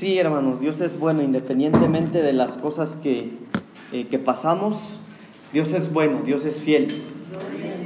[0.00, 3.36] Sí, hermanos, Dios es bueno independientemente de las cosas que,
[3.92, 4.78] eh, que pasamos.
[5.52, 6.88] Dios es bueno, Dios es fiel.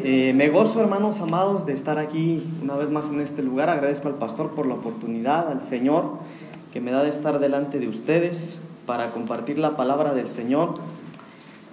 [0.04, 3.68] Eh, me gozo, hermanos amados, de estar aquí una vez más en este lugar.
[3.68, 6.20] Agradezco al pastor por la oportunidad, al Señor
[6.72, 10.74] que me da de estar delante de ustedes para compartir la palabra del Señor.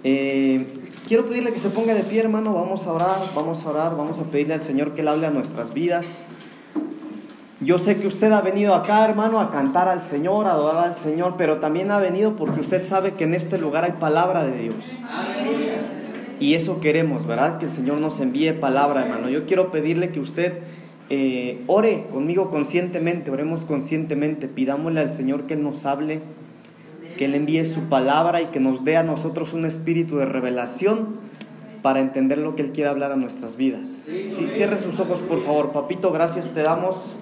[0.02, 0.66] Eh,
[1.06, 2.52] quiero pedirle que se ponga de pie, hermano.
[2.52, 5.30] Vamos a orar, vamos a orar, vamos a pedirle al Señor que Él hable a
[5.30, 6.04] nuestras vidas.
[7.64, 10.96] Yo sé que usted ha venido acá, hermano, a cantar al Señor, a adorar al
[10.96, 14.58] Señor, pero también ha venido porque usted sabe que en este lugar hay palabra de
[14.58, 14.84] Dios.
[16.40, 17.58] Y eso queremos, ¿verdad?
[17.58, 19.28] Que el Señor nos envíe palabra, hermano.
[19.28, 20.54] Yo quiero pedirle que usted
[21.08, 26.20] eh, ore conmigo conscientemente, oremos conscientemente, pidámosle al Señor que Él nos hable,
[27.16, 31.20] que Él envíe su palabra y que nos dé a nosotros un espíritu de revelación
[31.80, 34.04] para entender lo que Él quiere hablar a nuestras vidas.
[34.06, 35.70] Sí, cierre sus ojos, por favor.
[35.70, 37.14] Papito, gracias te damos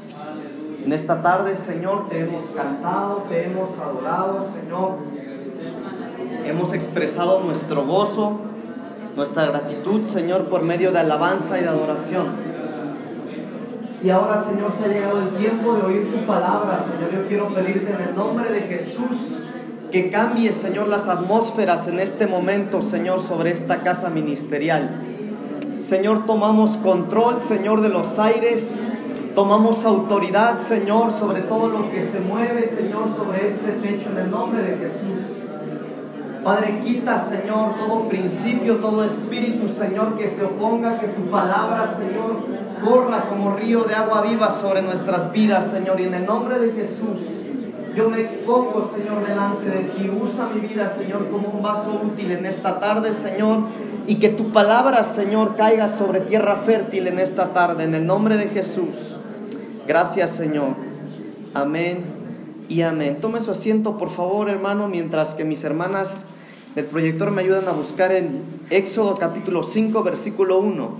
[0.84, 4.98] en esta tarde, Señor, te hemos cantado, te hemos adorado, Señor.
[6.44, 8.40] Hemos expresado nuestro gozo,
[9.16, 12.28] nuestra gratitud, Señor, por medio de alabanza y de adoración.
[14.02, 17.12] Y ahora, Señor, se ha llegado el tiempo de oír tu palabra, Señor.
[17.12, 19.38] Yo quiero pedirte en el nombre de Jesús
[19.92, 24.88] que cambies, Señor, las atmósferas en este momento, Señor, sobre esta casa ministerial.
[25.86, 28.89] Señor, tomamos control, Señor, de los aires.
[29.34, 34.30] Tomamos autoridad, Señor, sobre todo lo que se mueve, Señor, sobre este techo en el
[34.30, 35.40] nombre de Jesús.
[36.42, 42.38] Padre, quita, Señor, todo principio, todo espíritu, Señor, que se oponga, que tu palabra, Señor,
[42.84, 46.00] corra como río de agua viva sobre nuestras vidas, Señor.
[46.00, 47.20] Y en el nombre de Jesús,
[47.94, 50.10] yo me expongo, Señor, delante de ti.
[50.10, 53.60] Usa mi vida, Señor, como un vaso útil en esta tarde, Señor.
[54.06, 58.36] Y que tu palabra, Señor, caiga sobre tierra fértil en esta tarde, en el nombre
[58.36, 59.19] de Jesús.
[59.90, 60.76] Gracias, Señor.
[61.52, 62.04] Amén
[62.68, 63.18] y amén.
[63.20, 66.26] Tome su asiento, por favor, hermano, mientras que mis hermanas
[66.76, 70.90] del proyector me ayudan a buscar en Éxodo capítulo 5, versículo 1.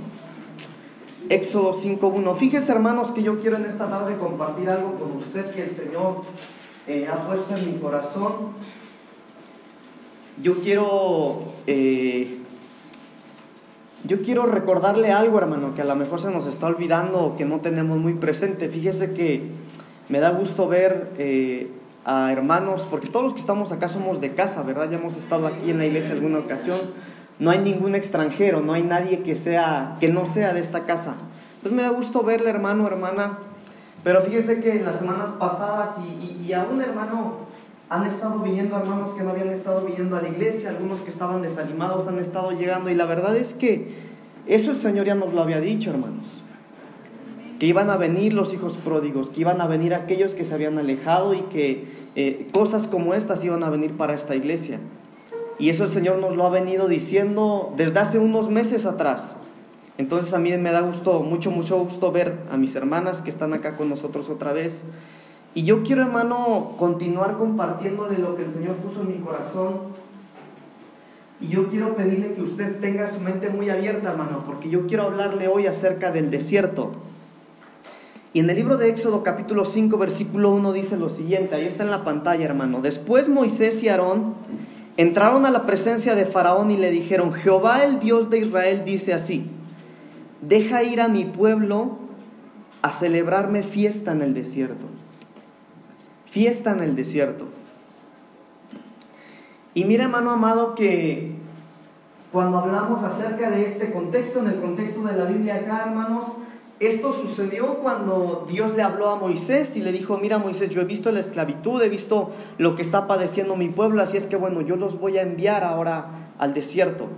[1.28, 2.34] Éxodo 5.1.
[2.34, 6.22] Fíjese, hermanos, que yo quiero en esta tarde compartir algo con usted que el Señor
[6.88, 8.32] eh, ha puesto en mi corazón.
[10.43, 12.39] Yo quiero, eh,
[14.10, 17.44] yo quiero recordarle algo, hermano, que a lo mejor se nos está olvidando o que
[17.44, 18.69] no tenemos muy presente.
[18.69, 19.50] Fíjese que
[20.09, 21.71] me da gusto ver eh,
[22.04, 24.91] a hermanos, porque todos los que estamos acá somos de casa, ¿verdad?
[24.91, 26.81] Ya hemos estado aquí en la iglesia alguna ocasión
[27.41, 31.15] no hay ningún extranjero, no hay nadie que, sea, que no sea de esta casa.
[31.54, 33.38] Entonces me da gusto verle, hermano, hermana,
[34.04, 37.47] pero fíjese que en las semanas pasadas y, y, aún, hermano,
[37.90, 41.42] han estado viniendo hermanos que no habían estado viniendo a la iglesia, algunos que estaban
[41.42, 43.88] desanimados han estado llegando y la verdad es que
[44.46, 46.26] eso el Señor ya nos lo había dicho, hermanos.
[47.58, 50.78] Que iban a venir los hijos pródigos, que iban a venir aquellos que se habían
[50.78, 54.78] alejado y que eh, cosas como estas iban a venir para esta iglesia.
[55.58, 59.36] Y eso el Señor nos lo ha venido diciendo desde hace unos meses atrás.
[59.98, 63.52] Entonces a mí me da gusto, mucho, mucho gusto ver a mis hermanas que están
[63.52, 64.84] acá con nosotros otra vez.
[65.55, 69.91] Y yo quiero, hermano, continuar compartiéndole lo que el Señor puso en mi corazón.
[71.41, 75.05] Y yo quiero pedirle que usted tenga su mente muy abierta, hermano, porque yo quiero
[75.05, 76.93] hablarle hoy acerca del desierto.
[78.33, 81.82] Y en el libro de Éxodo capítulo 5, versículo 1 dice lo siguiente, ahí está
[81.82, 82.81] en la pantalla, hermano.
[82.81, 84.34] Después Moisés y Aarón
[84.97, 89.15] entraron a la presencia de Faraón y le dijeron, Jehová el Dios de Israel dice
[89.15, 89.47] así,
[90.43, 91.99] deja ir a mi pueblo
[92.82, 94.87] a celebrarme fiesta en el desierto.
[96.30, 97.46] Fiesta en el desierto.
[99.74, 101.32] Y mira, hermano amado, que
[102.32, 106.26] cuando hablamos acerca de este contexto, en el contexto de la Biblia acá, hermanos,
[106.78, 110.84] esto sucedió cuando Dios le habló a Moisés y le dijo, mira Moisés, yo he
[110.84, 114.62] visto la esclavitud, he visto lo que está padeciendo mi pueblo, así es que bueno,
[114.62, 117.08] yo los voy a enviar ahora al desierto.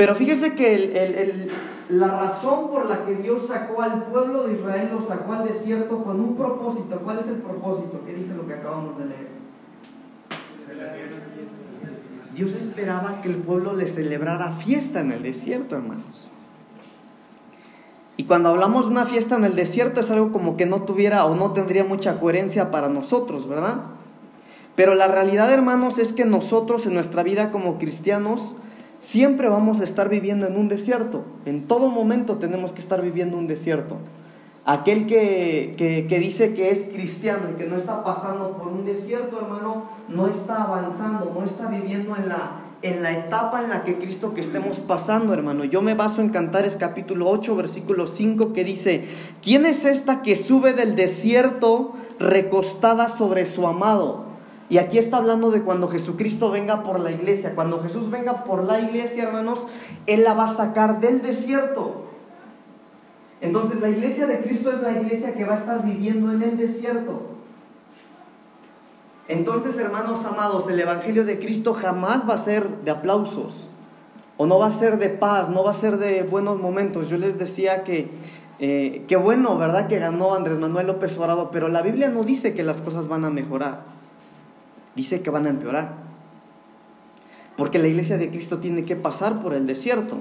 [0.00, 1.50] Pero fíjese que
[1.90, 6.02] la razón por la que Dios sacó al pueblo de Israel, lo sacó al desierto
[6.02, 7.00] con un propósito.
[7.04, 8.00] ¿Cuál es el propósito?
[8.06, 9.28] ¿Qué dice lo que acabamos de leer?
[12.34, 16.30] Dios esperaba que el pueblo le celebrara fiesta en el desierto, hermanos.
[18.16, 21.26] Y cuando hablamos de una fiesta en el desierto es algo como que no tuviera
[21.26, 23.82] o no tendría mucha coherencia para nosotros, ¿verdad?
[24.76, 28.54] Pero la realidad, hermanos, es que nosotros en nuestra vida como cristianos
[29.00, 31.24] siempre vamos a estar viviendo en un desierto.
[31.44, 33.96] En todo momento tenemos que estar viviendo un desierto.
[34.64, 38.84] Aquel que, que, que, dice que es cristiano y que no está pasando por un
[38.84, 42.52] desierto, hermano, no está avanzando, no está viviendo en la,
[42.82, 45.64] en la etapa en la que Cristo que estemos pasando, hermano.
[45.64, 49.06] Yo me baso en Cantares capítulo 8, versículo 5, que dice,
[49.42, 54.29] ¿quién es esta que sube del desierto recostada sobre su amado.
[54.70, 57.54] Y aquí está hablando de cuando Jesucristo venga por la iglesia.
[57.54, 59.66] Cuando Jesús venga por la iglesia, hermanos,
[60.06, 62.06] Él la va a sacar del desierto.
[63.40, 66.56] Entonces la iglesia de Cristo es la iglesia que va a estar viviendo en el
[66.56, 67.20] desierto.
[69.28, 73.68] Entonces, hermanos amados, el Evangelio de Cristo jamás va a ser de aplausos,
[74.36, 77.08] o no va a ser de paz, no va a ser de buenos momentos.
[77.08, 78.10] Yo les decía que,
[78.58, 79.86] eh, qué bueno, ¿verdad?
[79.86, 83.24] Que ganó Andrés Manuel López Obrador, pero la Biblia no dice que las cosas van
[83.24, 83.82] a mejorar,
[84.94, 85.94] dice que van a empeorar.
[87.56, 90.18] Porque la iglesia de Cristo tiene que pasar por el desierto.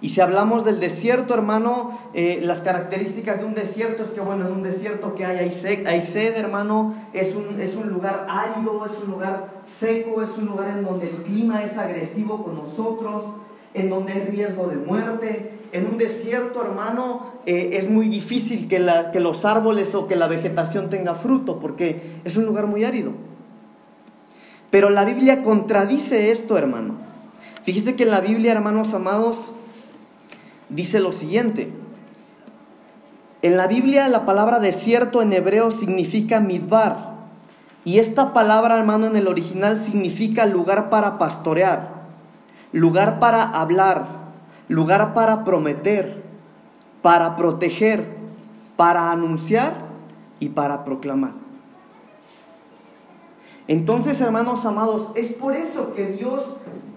[0.00, 4.46] Y si hablamos del desierto, hermano, eh, las características de un desierto es que, bueno,
[4.46, 8.26] en un desierto que hay, hay sed, hay sed hermano, es un, es un lugar
[8.28, 12.54] árido, es un lugar seco, es un lugar en donde el clima es agresivo con
[12.54, 13.24] nosotros,
[13.72, 15.52] en donde hay riesgo de muerte.
[15.72, 20.16] En un desierto, hermano, eh, es muy difícil que, la, que los árboles o que
[20.16, 23.12] la vegetación tenga fruto, porque es un lugar muy árido.
[24.74, 26.94] Pero la Biblia contradice esto, hermano.
[27.62, 29.52] Fíjese que en la Biblia, hermanos amados,
[30.68, 31.70] dice lo siguiente.
[33.42, 37.14] En la Biblia la palabra desierto en hebreo significa midbar.
[37.84, 41.90] Y esta palabra, hermano, en el original significa lugar para pastorear,
[42.72, 44.08] lugar para hablar,
[44.66, 46.20] lugar para prometer,
[47.00, 48.08] para proteger,
[48.76, 49.74] para anunciar
[50.40, 51.43] y para proclamar.
[53.66, 56.56] Entonces, hermanos amados, es por eso que Dios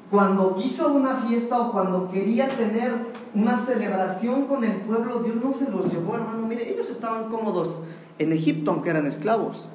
[0.09, 2.93] cuando quiso una fiesta o cuando quería tener
[3.33, 6.47] una celebración con el pueblo, Dios no se los llevó, hermano.
[6.47, 7.81] Mire, ellos estaban cómodos
[8.17, 9.67] en Egipto, aunque eran esclavos.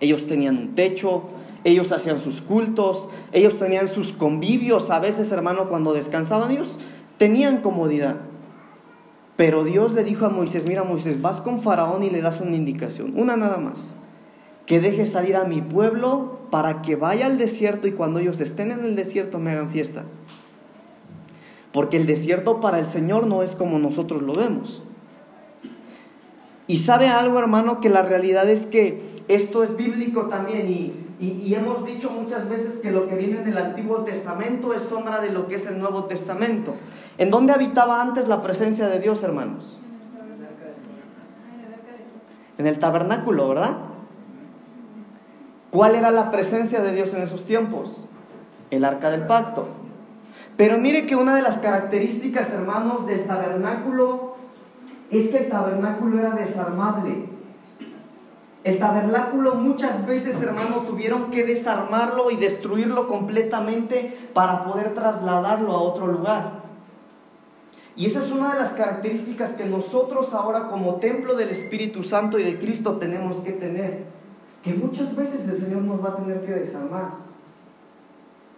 [0.00, 1.24] Ellos tenían un techo,
[1.62, 4.90] ellos hacían sus cultos, ellos tenían sus convivios.
[4.90, 6.78] A veces, hermano, cuando descansaban, ellos
[7.18, 8.16] tenían comodidad.
[9.36, 12.56] Pero Dios le dijo a Moisés, mira Moisés, vas con Faraón y le das una
[12.56, 13.94] indicación, una nada más
[14.66, 18.70] que deje salir a mi pueblo para que vaya al desierto y cuando ellos estén
[18.70, 20.04] en el desierto me hagan fiesta.
[21.72, 24.82] Porque el desierto para el Señor no es como nosotros lo vemos.
[26.66, 31.54] Y sabe algo, hermano, que la realidad es que esto es bíblico también y, y,
[31.54, 35.30] hemos dicho muchas veces que lo que viene en el Antiguo Testamento es sombra de
[35.30, 36.74] lo que es el Nuevo Testamento.
[37.18, 39.78] ¿En dónde habitaba antes la presencia de Dios, hermanos?
[42.56, 43.93] En el tabernáculo, ¿verdad?
[45.74, 47.96] ¿Cuál era la presencia de Dios en esos tiempos?
[48.70, 49.66] El arca del pacto.
[50.56, 54.36] Pero mire que una de las características, hermanos, del tabernáculo
[55.10, 57.26] es que el tabernáculo era desarmable.
[58.62, 65.80] El tabernáculo muchas veces, hermano, tuvieron que desarmarlo y destruirlo completamente para poder trasladarlo a
[65.80, 66.62] otro lugar.
[67.96, 72.38] Y esa es una de las características que nosotros ahora como templo del Espíritu Santo
[72.38, 74.23] y de Cristo tenemos que tener
[74.64, 77.24] que muchas veces el Señor nos va a tener que desarmar.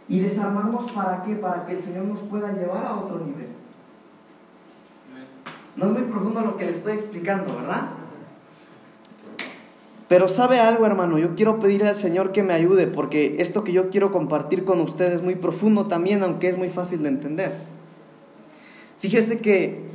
[0.08, 1.34] ¿Y desarmarnos para qué?
[1.34, 3.48] Para que el Señor nos pueda llevar a otro nivel.
[5.74, 7.88] No es muy profundo lo que le estoy explicando, ¿verdad?
[10.08, 13.72] Pero sabe algo, hermano, yo quiero pedirle al Señor que me ayude, porque esto que
[13.72, 17.52] yo quiero compartir con ustedes es muy profundo también, aunque es muy fácil de entender.
[19.00, 19.85] Fíjese que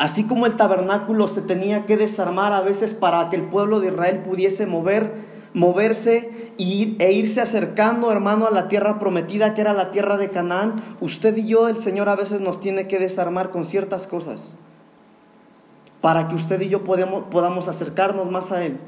[0.00, 3.88] Así como el tabernáculo se tenía que desarmar a veces para que el pueblo de
[3.88, 5.12] Israel pudiese mover,
[5.52, 10.76] moverse e irse acercando, hermano, a la tierra prometida que era la tierra de Canaán,
[11.02, 14.54] usted y yo, el Señor a veces nos tiene que desarmar con ciertas cosas
[16.00, 18.78] para que usted y yo podamos acercarnos más a Él.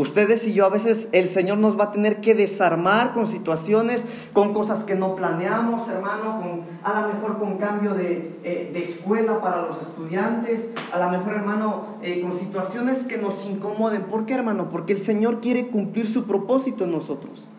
[0.00, 4.06] Ustedes y yo a veces el Señor nos va a tener que desarmar con situaciones,
[4.32, 9.42] con cosas que no planeamos, hermano, con, a lo mejor con cambio de, eh, escuela
[9.42, 14.04] para los estudiantes, a lo mejor, hermano, eh, con situaciones que nos incomoden.
[14.04, 14.70] ¿Por qué, hermano?
[14.70, 17.50] Porque el Señor quiere cumplir su propósito en nosotros.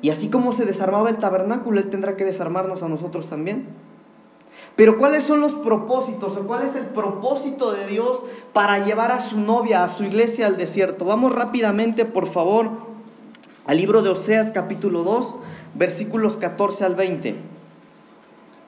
[0.00, 3.66] Y así como se desarmaba el tabernáculo, Él tendrá que desarmarnos a nosotros también.
[4.76, 8.22] Pero ¿cuáles son los propósitos o cuál es el propósito de Dios
[8.52, 11.04] para llevar a su novia, a su iglesia al desierto?
[11.04, 12.70] Vamos rápidamente, por favor,
[13.66, 15.36] al libro de Oseas capítulo 2,
[15.74, 17.36] versículos 14 al 20.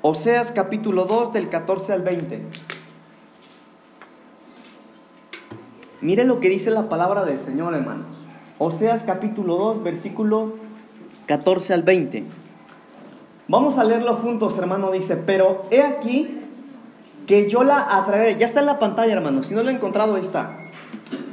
[0.00, 2.42] Oseas capítulo 2 del 14 al 20.
[6.00, 8.06] Mire lo que dice la palabra del Señor, hermanos.
[8.58, 10.54] Oseas capítulo 2, versículo
[11.26, 12.24] 14 al 20.
[13.48, 14.90] Vamos a leerlo juntos, hermano.
[14.90, 16.38] Dice, pero he aquí
[17.26, 18.36] que yo la atraeré.
[18.38, 19.42] Ya está en la pantalla, hermano.
[19.42, 20.50] Si no lo he encontrado, ahí está.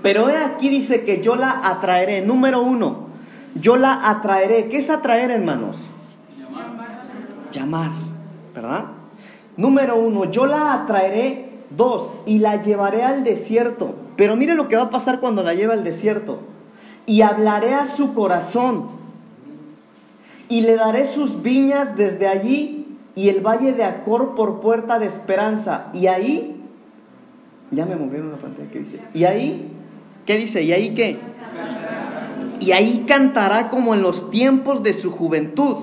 [0.02, 2.22] Pero he aquí dice que yo la atraeré.
[2.22, 3.08] Número uno,
[3.56, 4.70] yo la atraeré.
[4.70, 5.78] ¿Qué es atraer, hermanos?
[6.40, 6.70] Llamar.
[7.52, 7.92] Llamar,
[8.54, 8.86] ¿verdad?
[9.58, 11.44] Número uno, yo la atraeré.
[11.76, 15.56] Dos, y la llevaré al desierto Pero mire lo que va a pasar cuando la
[15.56, 16.40] lleva al desierto.
[17.06, 18.95] Y hablaré a su corazón.
[20.50, 22.86] Y le daré sus viñas desde allí
[23.16, 25.88] y el valle de Acor por puerta de esperanza.
[25.94, 26.62] Y ahí,
[27.72, 29.04] ya me movieron la pantalla, ¿qué dice?
[29.14, 29.72] Y ahí,
[30.26, 30.62] ¿qué dice?
[30.64, 31.20] ¿Y ahí qué?
[32.60, 35.78] Y ahí cantará como en los tiempos de su juventud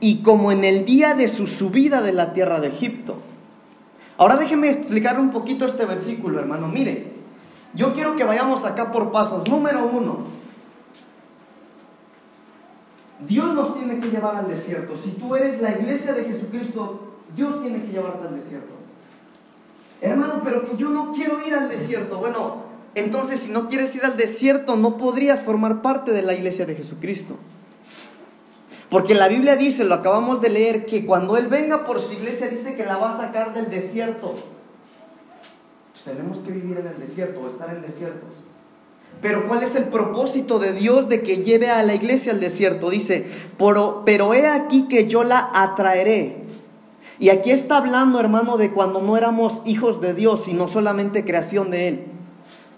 [0.00, 3.16] y como en el día de su subida de la tierra de Egipto.
[4.16, 6.68] Ahora déjeme explicar un poquito este versículo, hermano.
[6.68, 7.06] Mire,
[7.74, 9.48] yo quiero que vayamos acá por pasos.
[9.48, 10.18] Número uno,
[13.26, 14.96] Dios nos tiene que llevar al desierto.
[14.96, 18.74] Si tú eres la iglesia de Jesucristo, Dios tiene que llevarte al desierto.
[20.00, 22.18] Hermano, pero que yo no quiero ir al desierto.
[22.18, 26.66] Bueno, entonces si no quieres ir al desierto, no podrías formar parte de la iglesia
[26.66, 27.36] de Jesucristo.
[28.88, 32.48] Porque la Biblia dice, lo acabamos de leer, que cuando Él venga por su iglesia
[32.48, 34.34] dice que la va a sacar del desierto.
[35.92, 38.30] Pues tenemos que vivir en el desierto o estar en desiertos.
[39.22, 42.88] Pero ¿cuál es el propósito de Dios de que lleve a la iglesia al desierto?
[42.88, 43.26] Dice,
[43.58, 46.38] pero, pero he aquí que yo la atraeré.
[47.18, 51.70] Y aquí está hablando, hermano, de cuando no éramos hijos de Dios, sino solamente creación
[51.70, 52.04] de Él.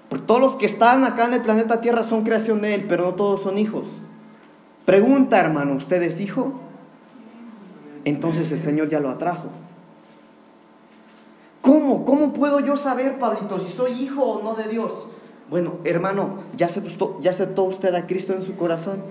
[0.09, 3.05] Porque todos los que están acá en el planeta Tierra son creación de Él, pero
[3.05, 3.87] no todos son hijos.
[4.85, 6.55] Pregunta, hermano, ¿usted es hijo?
[8.05, 9.47] Entonces el Señor ya lo atrajo.
[11.61, 12.05] ¿Cómo?
[12.05, 15.07] ¿Cómo puedo yo saber, Pablito, si soy hijo o no de Dios?
[15.51, 19.03] Bueno, hermano, ¿ya aceptó, ¿ya aceptó usted a Cristo en su corazón?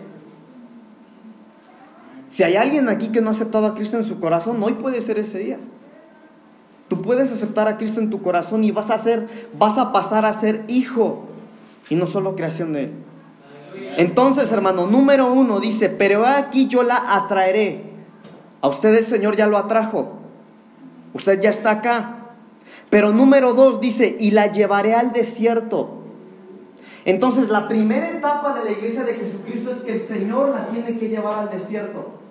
[2.27, 5.01] Si hay alguien aquí que no ha aceptado a Cristo en su corazón, hoy puede
[5.01, 5.57] ser ese día.
[6.87, 10.25] Tú puedes aceptar a Cristo en tu corazón y vas a ser, vas a pasar
[10.25, 11.25] a ser hijo
[11.89, 12.91] y no solo creación de Él.
[13.97, 17.83] Entonces, hermano, número uno dice, pero aquí yo la atraeré.
[18.61, 20.19] A usted el Señor ya lo atrajo.
[21.13, 22.15] Usted ya está acá.
[22.89, 26.00] Pero número dos dice, y la llevaré al desierto.
[27.05, 30.97] Entonces, la primera etapa de la iglesia de Jesucristo es que el Señor la tiene
[30.97, 32.21] que llevar al desierto.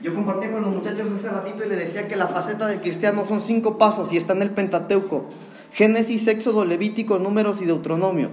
[0.00, 3.24] Yo compartí con los muchachos hace ratito y le decía que la faceta del cristiano
[3.24, 5.24] son cinco pasos y está en el Pentateuco.
[5.72, 8.30] Génesis, Éxodo, Levítico, Números y Deuteronomio.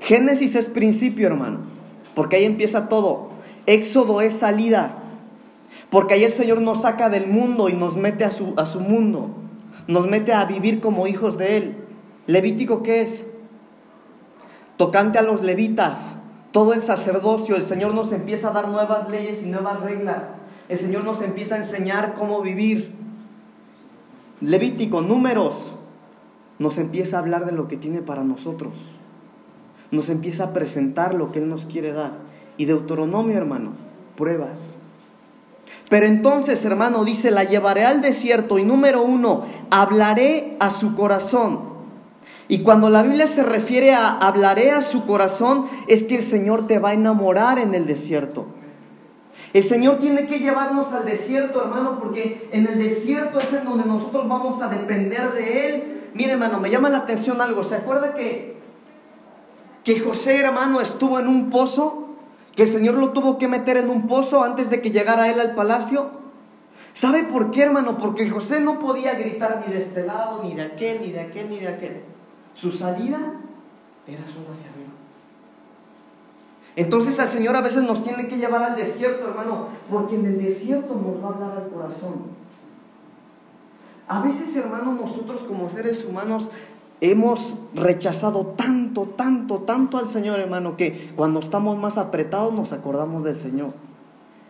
[0.00, 1.60] Génesis es principio, hermano,
[2.14, 3.30] porque ahí empieza todo.
[3.64, 4.96] Éxodo es salida,
[5.88, 8.80] porque ahí el Señor nos saca del mundo y nos mete a su, a su
[8.80, 9.30] mundo,
[9.86, 11.76] nos mete a vivir como hijos de Él.
[12.26, 13.26] Levítico, ¿qué es?
[14.80, 16.14] Tocante a los levitas,
[16.52, 20.22] todo el sacerdocio, el Señor nos empieza a dar nuevas leyes y nuevas reglas.
[20.70, 22.94] El Señor nos empieza a enseñar cómo vivir.
[24.40, 25.74] Levítico, números,
[26.58, 28.72] nos empieza a hablar de lo que tiene para nosotros
[29.90, 32.12] nos empieza a presentar lo que Él nos quiere dar.
[32.56, 33.72] Y Deuteronomio, hermano,
[34.16, 34.74] pruebas.
[35.88, 41.69] Pero entonces, hermano, dice, la llevaré al desierto y número uno, hablaré a su corazón.
[42.50, 46.66] Y cuando la Biblia se refiere a hablaré a su corazón, es que el Señor
[46.66, 48.46] te va a enamorar en el desierto.
[49.52, 53.84] El Señor tiene que llevarnos al desierto, hermano, porque en el desierto es en donde
[53.84, 56.00] nosotros vamos a depender de Él.
[56.12, 57.62] Mire, hermano, me llama la atención algo.
[57.62, 58.58] ¿Se acuerda que
[59.84, 62.08] que José, hermano, estuvo en un pozo,
[62.56, 65.38] que el Señor lo tuvo que meter en un pozo antes de que llegara él
[65.38, 66.10] al palacio.
[66.94, 67.96] ¿Sabe por qué, hermano?
[67.96, 71.48] Porque José no podía gritar ni de este lado, ni de aquel, ni de aquel,
[71.48, 72.02] ni de aquel.
[72.60, 73.18] Su salida
[74.06, 74.90] era solo hacia arriba.
[76.76, 80.42] Entonces al Señor a veces nos tiene que llevar al desierto, hermano, porque en el
[80.42, 82.40] desierto nos va a hablar al corazón.
[84.08, 86.50] A veces, hermano, nosotros como seres humanos
[87.00, 93.24] hemos rechazado tanto, tanto, tanto al Señor, hermano, que cuando estamos más apretados nos acordamos
[93.24, 93.72] del Señor.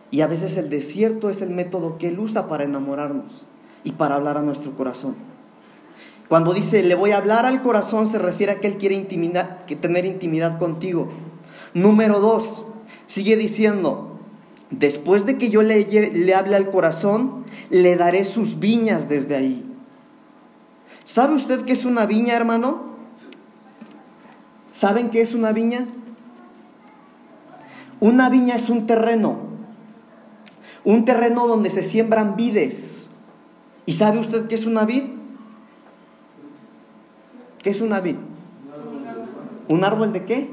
[0.09, 3.45] Y a veces el desierto es el método que Él usa para enamorarnos
[3.85, 5.30] y para hablar a nuestro corazón.
[6.31, 9.65] Cuando dice, le voy a hablar al corazón, se refiere a que Él quiere intimidad,
[9.65, 11.09] tener intimidad contigo.
[11.73, 12.63] Número dos,
[13.05, 14.17] sigue diciendo,
[14.69, 19.65] después de que yo le, le hable al corazón, le daré sus viñas desde ahí.
[21.03, 22.95] ¿Sabe usted qué es una viña, hermano?
[24.71, 25.85] ¿Saben qué es una viña?
[27.99, 29.37] Una viña es un terreno,
[30.85, 33.09] un terreno donde se siembran vides.
[33.85, 35.19] ¿Y sabe usted qué es una vid?
[37.61, 38.15] ¿Qué es una vid?
[39.67, 40.49] ¿Un árbol de qué?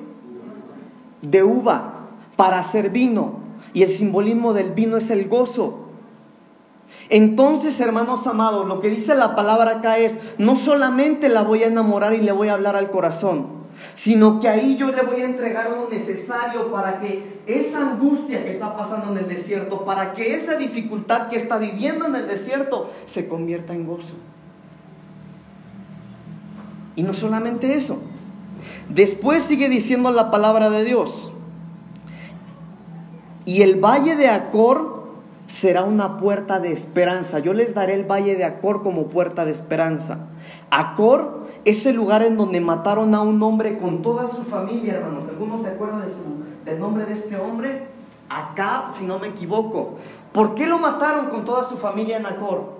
[1.22, 3.40] De uva, para hacer vino.
[3.72, 5.88] Y el simbolismo del vino es el gozo.
[7.10, 11.68] Entonces, hermanos amados, lo que dice la palabra acá es, no solamente la voy a
[11.68, 13.46] enamorar y le voy a hablar al corazón,
[13.94, 18.50] sino que ahí yo le voy a entregar lo necesario para que esa angustia que
[18.50, 22.90] está pasando en el desierto, para que esa dificultad que está viviendo en el desierto
[23.06, 24.14] se convierta en gozo.
[26.98, 27.96] Y no solamente eso.
[28.88, 31.30] Después sigue diciendo la palabra de Dios.
[33.44, 35.04] Y el valle de Acor
[35.46, 37.38] será una puerta de esperanza.
[37.38, 40.26] Yo les daré el valle de Acor como puerta de esperanza.
[40.70, 45.28] Acor es el lugar en donde mataron a un hombre con toda su familia, hermanos.
[45.28, 46.02] ¿Algunos se acuerdan
[46.64, 47.86] del nombre de este hombre?
[48.28, 49.98] Acab, si no me equivoco.
[50.32, 52.77] ¿Por qué lo mataron con toda su familia en Acor?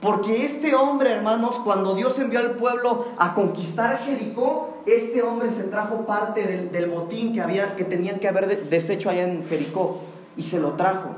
[0.00, 5.64] Porque este hombre, hermanos, cuando Dios envió al pueblo a conquistar Jericó, este hombre se
[5.64, 10.00] trajo parte del, botín que, había, que tenían que haber deshecho allá en Jericó
[10.38, 11.10] y se lo trajo.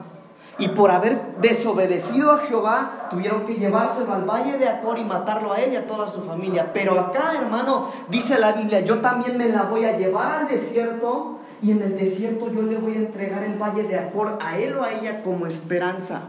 [0.59, 5.53] Y por haber desobedecido a Jehová, tuvieron que llevárselo al valle de Acor y matarlo
[5.53, 6.73] a él y a toda su familia.
[6.75, 11.39] Pero acá, hermano, dice la Biblia, yo también me la voy a llevar al desierto
[11.63, 14.77] y en el desierto yo le voy a entregar el valle de Acor a él
[14.77, 16.23] o a ella como esperanza.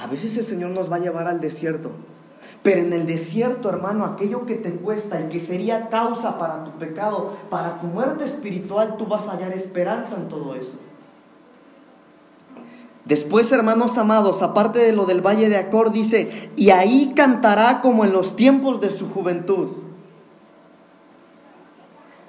[0.00, 1.90] A veces el Señor nos va a llevar al desierto.
[2.62, 6.72] Pero en el desierto, hermano, aquello que te cuesta y que sería causa para tu
[6.72, 10.74] pecado, para tu muerte espiritual, tú vas a hallar esperanza en todo eso.
[13.04, 18.04] Después, hermanos amados, aparte de lo del valle de Acor, dice, y ahí cantará como
[18.04, 19.68] en los tiempos de su juventud.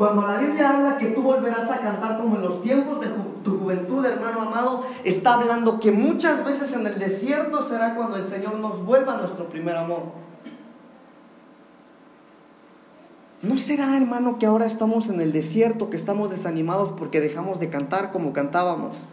[0.02, 3.06] Cuando la Biblia habla que tú volverás a cantar como en los tiempos de
[3.44, 8.26] tu juventud, hermano amado, está hablando que muchas veces en el desierto será cuando el
[8.26, 10.06] Señor nos vuelva a nuestro primer amor.
[13.44, 17.70] ¿No será, hermano, que ahora estamos en el desierto, que estamos desanimados porque dejamos de
[17.70, 19.08] cantar como cantábamos?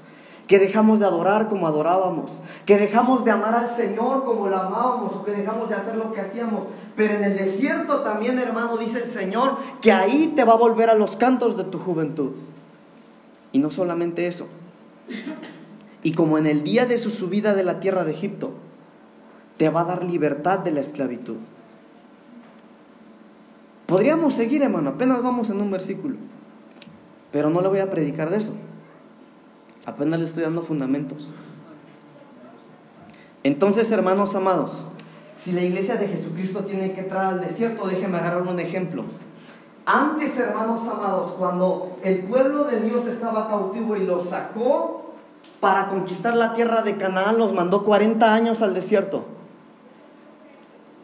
[0.49, 5.15] Que dejamos de adorar como adorábamos, que dejamos de amar al Señor como lo amábamos,
[5.15, 6.65] o que dejamos de hacer lo que hacíamos.
[6.97, 10.89] Pero en el desierto también, hermano, dice el Señor, que ahí te va a volver
[10.89, 12.33] a los cantos de tu juventud.
[13.53, 14.47] Y no solamente eso.
[16.03, 18.53] Y como en el día de su subida de la tierra de Egipto,
[19.59, 21.37] te va a dar libertad de la esclavitud.
[23.85, 26.17] Podríamos seguir, hermano, apenas vamos en un versículo,
[27.33, 28.53] pero no le voy a predicar de eso.
[29.89, 31.31] Apenas le estoy dando fundamentos.
[33.43, 34.73] Entonces, hermanos amados,
[35.35, 39.05] si la iglesia de Jesucristo tiene que entrar al desierto, déjenme agarrar un ejemplo.
[39.87, 45.15] Antes, hermanos amados, cuando el pueblo de Dios estaba cautivo y lo sacó
[45.59, 49.25] para conquistar la tierra de Canaán, los mandó 40 años al desierto.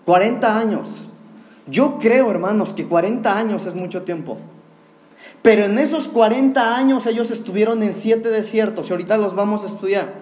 [0.05, 1.09] 40 años.
[1.67, 4.37] Yo creo, hermanos, que 40 años es mucho tiempo.
[5.45, 9.67] Pero en esos 40 años ellos estuvieron en siete desiertos y ahorita los vamos a
[9.67, 10.15] estudiar.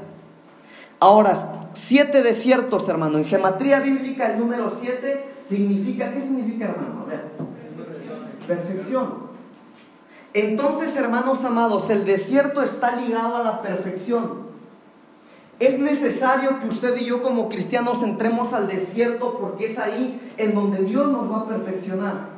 [0.98, 3.18] Ahora, siete desiertos, hermano.
[3.18, 7.02] En gematría bíblica el número siete significa, ¿qué significa, hermano?
[7.02, 7.20] A ver.
[8.48, 9.14] Perfección.
[10.34, 14.48] Entonces, hermanos amados, el desierto está ligado a la perfección.
[15.60, 20.52] Es necesario que usted y yo como cristianos entremos al desierto porque es ahí en
[20.52, 22.31] donde Dios nos va a perfeccionar.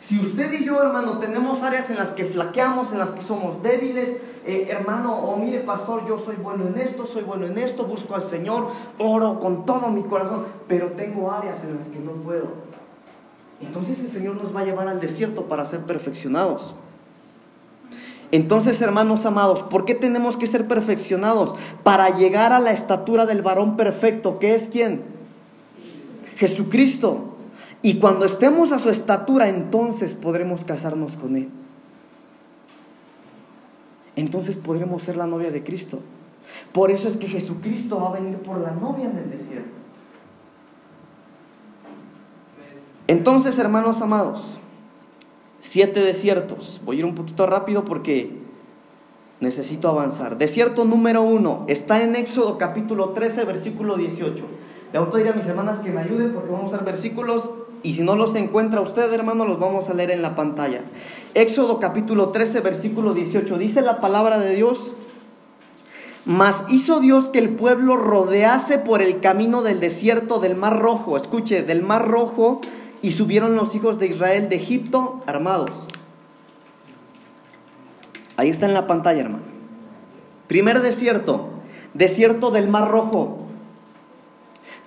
[0.00, 3.62] Si usted y yo, hermano, tenemos áreas en las que flaqueamos, en las que somos
[3.62, 7.84] débiles, eh, hermano, o mire, pastor, yo soy bueno en esto, soy bueno en esto,
[7.84, 12.12] busco al Señor, oro con todo mi corazón, pero tengo áreas en las que no
[12.12, 12.46] puedo.
[13.60, 16.74] Entonces el Señor nos va a llevar al desierto para ser perfeccionados.
[18.32, 21.56] Entonces, hermanos amados, ¿por qué tenemos que ser perfeccionados?
[21.82, 25.02] Para llegar a la estatura del varón perfecto, que es quién?
[26.36, 27.36] Jesucristo.
[27.82, 31.48] Y cuando estemos a su estatura, entonces podremos casarnos con Él.
[34.16, 36.00] Entonces podremos ser la novia de Cristo.
[36.72, 39.70] Por eso es que Jesucristo va a venir por la novia en el desierto.
[43.06, 44.60] Entonces, hermanos amados,
[45.60, 46.80] siete desiertos.
[46.84, 48.38] Voy a ir un poquito rápido porque
[49.40, 50.36] necesito avanzar.
[50.38, 54.44] Desierto número uno está en Éxodo capítulo 13, versículo 18.
[54.92, 57.50] Le voy a pedir a mis hermanas que me ayuden porque vamos a ver versículos
[57.82, 60.82] y si no los encuentra usted, hermano, los vamos a leer en la pantalla.
[61.34, 63.56] Éxodo capítulo 13, versículo 18.
[63.58, 64.92] Dice la palabra de Dios.
[66.26, 71.16] Mas hizo Dios que el pueblo rodease por el camino del desierto del Mar Rojo.
[71.16, 72.60] Escuche, del Mar Rojo.
[73.02, 75.70] Y subieron los hijos de Israel de Egipto armados.
[78.36, 79.44] Ahí está en la pantalla, hermano.
[80.48, 81.48] Primer desierto.
[81.94, 83.49] Desierto del Mar Rojo.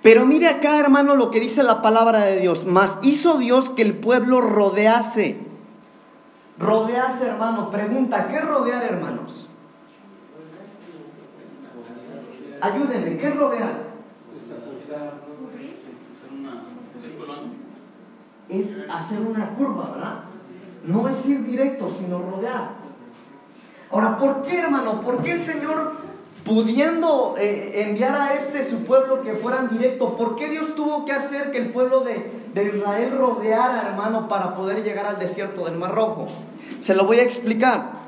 [0.03, 2.65] Pero mire acá, hermano, lo que dice la palabra de Dios.
[2.65, 5.37] Mas hizo Dios que el pueblo rodease.
[6.59, 7.71] Rodease, hermano.
[7.71, 9.47] Pregunta, ¿qué rodear, hermanos?
[12.59, 13.93] Ayúdenme, ¿qué rodear?
[18.49, 20.19] Es hacer una curva, ¿verdad?
[20.85, 22.71] No es ir directo, sino rodear.
[23.89, 24.99] Ahora, ¿por qué, hermano?
[24.99, 26.02] ¿Por qué el Señor
[26.45, 31.13] pudiendo eh, enviar a este su pueblo que fueran directo, ¿por qué Dios tuvo que
[31.13, 35.75] hacer que el pueblo de, de Israel rodeara, hermano, para poder llegar al desierto del
[35.75, 36.27] Mar Rojo.
[36.79, 38.03] Se lo voy a explicar.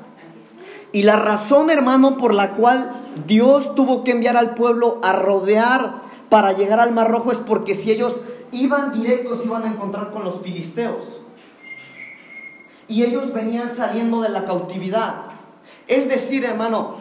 [0.92, 2.90] Y la razón, hermano, por la cual
[3.26, 7.74] Dios tuvo que enviar al pueblo a rodear para llegar al Mar Rojo es porque
[7.74, 8.20] si ellos
[8.52, 11.20] iban directos iban a encontrar con los filisteos.
[12.88, 15.24] Y ellos venían saliendo de la cautividad.
[15.88, 16.96] Es decir, hermano,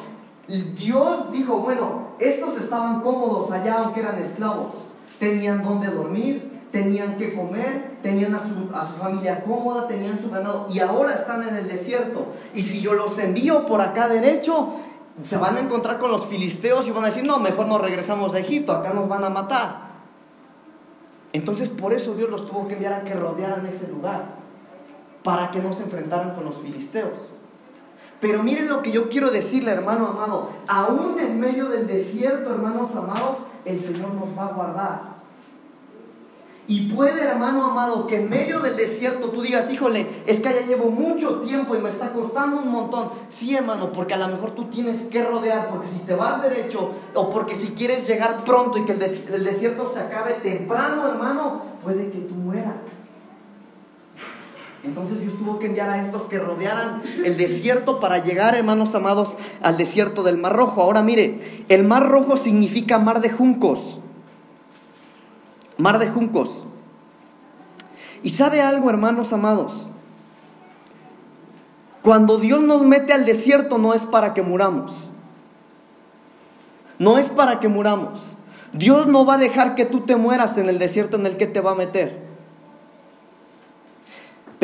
[0.47, 4.73] Dios dijo, bueno, estos estaban cómodos allá aunque eran esclavos.
[5.19, 10.29] Tenían donde dormir, tenían que comer, tenían a su, a su, familia cómoda, tenían su
[10.29, 12.27] ganado y ahora están en el desierto.
[12.53, 14.73] Y si yo los envío por acá derecho,
[15.23, 18.33] se van a encontrar con los filisteos y van a decir, no, mejor nos regresamos
[18.33, 19.85] a Egipto, acá nos van a matar.
[21.31, 24.25] Entonces por eso Dios los tuvo que enviar a que rodearan ese lugar,
[25.23, 27.17] para que no se enfrentaran con los filisteos.
[28.19, 32.95] Pero miren lo que yo quiero decirle, hermano amado, aún en medio del desierto, hermanos
[32.95, 35.15] amados, el Señor nos va a guardar.
[36.67, 40.65] Y puede, hermano amado, que en medio del desierto tú digas, híjole, es que ya
[40.65, 43.09] llevo mucho tiempo y me está costando un montón.
[43.29, 46.91] Sí, hermano, porque a lo mejor tú tienes que rodear, porque si te vas derecho
[47.13, 51.61] o porque si quieres llegar pronto y que el, el desierto se acabe temprano, hermano,
[51.83, 53.04] puede que tú mueras.
[54.85, 59.35] Entonces Dios tuvo que enviar a estos que rodearan el desierto para llegar, hermanos amados,
[59.63, 60.81] al desierto del Mar Rojo.
[60.81, 63.99] Ahora mire, el Mar Rojo significa mar de juncos.
[65.77, 66.63] Mar de juncos.
[68.21, 69.87] Y sabe algo, hermanos amados.
[72.03, 74.93] Cuando Dios nos mete al desierto no es para que muramos.
[76.99, 78.19] No es para que muramos.
[78.71, 81.47] Dios no va a dejar que tú te mueras en el desierto en el que
[81.47, 82.24] te va a meter.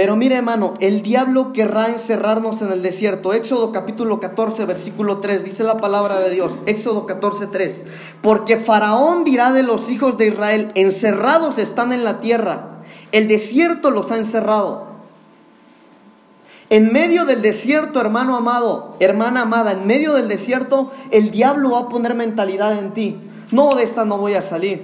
[0.01, 3.33] Pero mire hermano, el diablo querrá encerrarnos en el desierto.
[3.33, 6.53] Éxodo capítulo 14, versículo 3, dice la palabra de Dios.
[6.65, 7.85] Éxodo 14, 3.
[8.23, 12.79] Porque Faraón dirá de los hijos de Israel, encerrados están en la tierra.
[13.11, 14.87] El desierto los ha encerrado.
[16.71, 21.81] En medio del desierto, hermano amado, hermana amada, en medio del desierto, el diablo va
[21.81, 23.19] a poner mentalidad en ti.
[23.51, 24.83] No, de esta no voy a salir.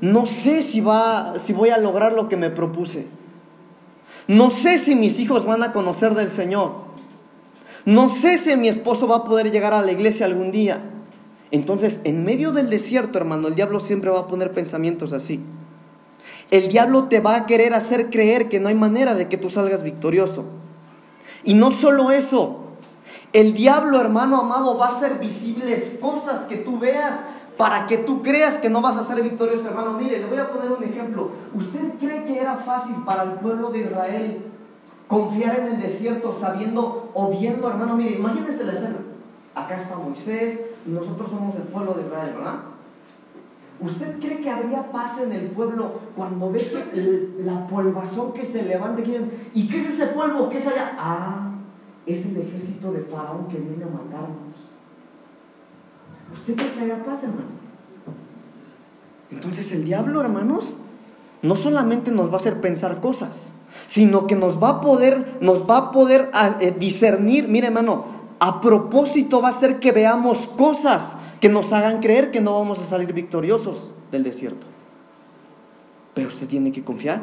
[0.00, 3.06] No sé si, va, si voy a lograr lo que me propuse.
[4.28, 6.72] No sé si mis hijos van a conocer del Señor.
[7.84, 10.80] No sé si mi esposo va a poder llegar a la iglesia algún día.
[11.50, 15.40] Entonces, en medio del desierto, hermano, el diablo siempre va a poner pensamientos así.
[16.50, 19.50] El diablo te va a querer hacer creer que no hay manera de que tú
[19.50, 20.44] salgas victorioso.
[21.44, 22.66] Y no solo eso,
[23.32, 27.20] el diablo, hermano amado, va a hacer visibles cosas que tú veas
[27.56, 29.92] para que tú creas que no vas a ser victorioso, hermano.
[29.92, 31.30] Mire, le voy a poner un ejemplo.
[31.54, 34.38] ¿Usted cree que era fácil para el pueblo de Israel
[35.08, 37.96] confiar en el desierto sabiendo o viendo, hermano?
[37.96, 38.96] Mire, imagínese la escena.
[39.54, 42.56] Acá está Moisés y nosotros somos el pueblo de Israel, ¿verdad?
[43.80, 49.02] ¿Usted cree que habría paz en el pueblo cuando ve la polvazón que se levanta?
[49.54, 50.48] ¿Y qué es ese polvo?
[50.48, 50.96] ¿Qué es allá?
[50.98, 51.50] Ah,
[52.06, 54.45] es el ejército de Faraón que viene a matarnos.
[56.32, 57.56] ¿Usted que haya paz, hermano?
[59.30, 60.64] Entonces el diablo, hermanos,
[61.42, 63.50] no solamente nos va a hacer pensar cosas,
[63.86, 68.04] sino que nos va a poder, nos va a poder ah, eh, discernir, mire hermano,
[68.38, 72.78] a propósito va a hacer que veamos cosas que nos hagan creer que no vamos
[72.80, 74.66] a salir victoriosos del desierto.
[76.14, 77.22] Pero usted tiene que confiar.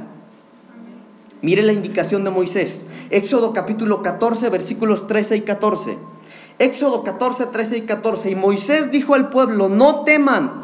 [1.42, 2.86] Mire la indicación de Moisés.
[3.10, 5.98] Éxodo capítulo 14, versículos 13 y 14.
[6.60, 8.32] Éxodo 14, 13 y 14.
[8.32, 10.63] Y Moisés dijo al pueblo, no teman,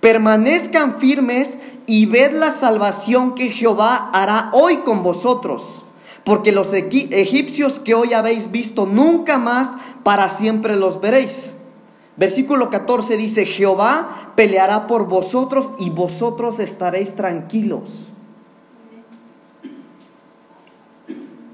[0.00, 5.62] permanezcan firmes y ved la salvación que Jehová hará hoy con vosotros.
[6.24, 11.54] Porque los egipcios que hoy habéis visto, nunca más para siempre los veréis.
[12.16, 17.90] Versículo 14 dice, Jehová peleará por vosotros y vosotros estaréis tranquilos.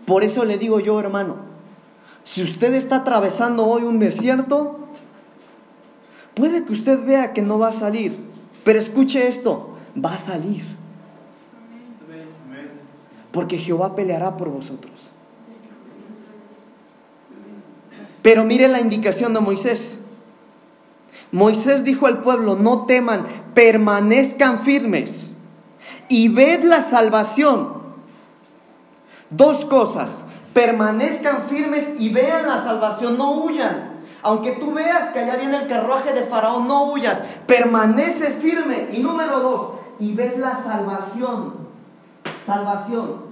[0.07, 1.50] Por eso le digo yo, hermano,
[2.33, 4.79] si usted está atravesando hoy un desierto,
[6.35, 8.19] puede que usted vea que no va a salir,
[8.63, 10.63] pero escuche esto, va a salir.
[13.33, 14.93] Porque Jehová peleará por vosotros.
[18.23, 19.99] Pero mire la indicación de Moisés.
[21.33, 25.33] Moisés dijo al pueblo, no teman, permanezcan firmes
[26.09, 27.81] y ved la salvación.
[29.31, 30.13] Dos cosas,
[30.53, 33.91] permanezcan firmes y vean la salvación, no huyan.
[34.23, 38.89] Aunque tú veas que allá viene el carruaje de Faraón, no huyas, permanece firme.
[38.93, 41.55] Y número dos, y ved la salvación,
[42.45, 43.31] salvación.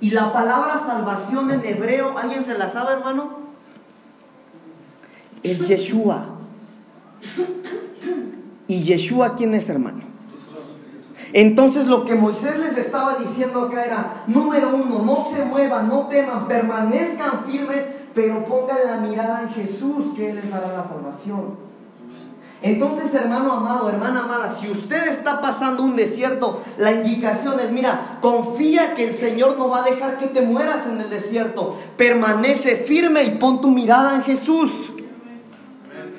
[0.00, 3.38] Y la palabra salvación en hebreo, ¿alguien se la sabe, hermano?
[5.42, 6.26] Es Yeshua.
[8.68, 10.11] ¿Y Yeshua quién es, hermano?
[11.32, 16.06] Entonces lo que Moisés les estaba diciendo acá era, número uno, no se muevan, no
[16.06, 21.72] teman, permanezcan firmes, pero pongan la mirada en Jesús, que Él les dará la salvación.
[22.60, 28.18] Entonces, hermano amado, hermana amada, si usted está pasando un desierto, la indicación es, mira,
[28.20, 31.76] confía que el Señor no va a dejar que te mueras en el desierto.
[31.96, 34.70] Permanece firme y pon tu mirada en Jesús,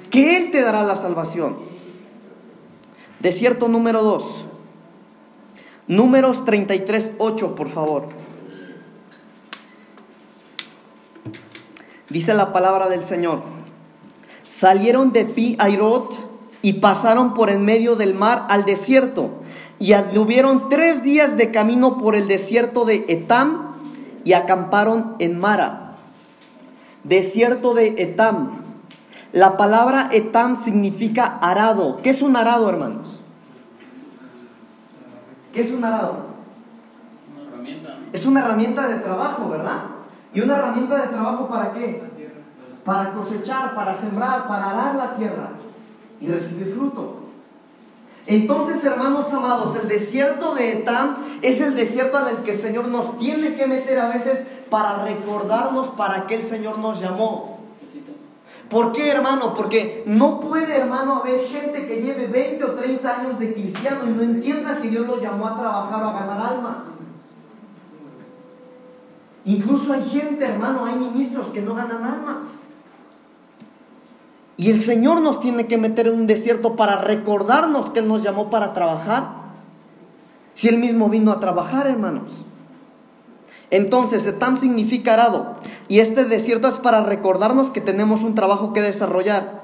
[0.09, 1.55] que Él te dará la salvación.
[3.21, 4.45] Desierto número 2.
[5.87, 8.09] Números 33, 8, por favor.
[12.09, 13.41] Dice la palabra del Señor.
[14.49, 16.13] Salieron de Pi Airot
[16.61, 19.31] y pasaron por en medio del mar al desierto
[19.79, 23.73] y anduvieron tres días de camino por el desierto de Etam
[24.23, 25.95] y acamparon en Mara.
[27.03, 28.61] Desierto de Etam.
[29.33, 31.99] La palabra Etam significa arado.
[32.01, 33.22] ¿Qué es un arado, hermanos?
[35.53, 36.15] ¿Qué es un arado?
[37.31, 37.97] Una herramienta.
[38.11, 39.83] Es una herramienta de trabajo, ¿verdad?
[40.33, 42.01] ¿Y una herramienta de trabajo para qué?
[42.83, 45.49] Para cosechar, para sembrar, para arar la tierra
[46.19, 47.19] y recibir fruto.
[48.25, 53.19] Entonces, hermanos amados, el desierto de Etam es el desierto al que el Señor nos
[53.19, 57.52] tiene que meter a veces para recordarnos para qué el Señor nos llamó.
[58.69, 59.53] ¿Por qué, hermano?
[59.53, 64.09] Porque no puede, hermano, haber gente que lleve 20 o 30 años de cristiano y
[64.09, 66.83] no entienda que Dios los llamó a trabajar o a ganar almas.
[69.45, 72.47] Incluso hay gente, hermano, hay ministros que no ganan almas.
[74.55, 78.23] Y el Señor nos tiene que meter en un desierto para recordarnos que Él nos
[78.23, 79.43] llamó para trabajar.
[80.53, 82.45] Si Él mismo vino a trabajar, hermanos.
[83.73, 85.55] Entonces, Etam significa arado.
[85.87, 89.63] Y este desierto es para recordarnos que tenemos un trabajo que desarrollar.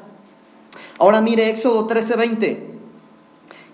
[0.98, 2.66] Ahora mire Éxodo 13:20.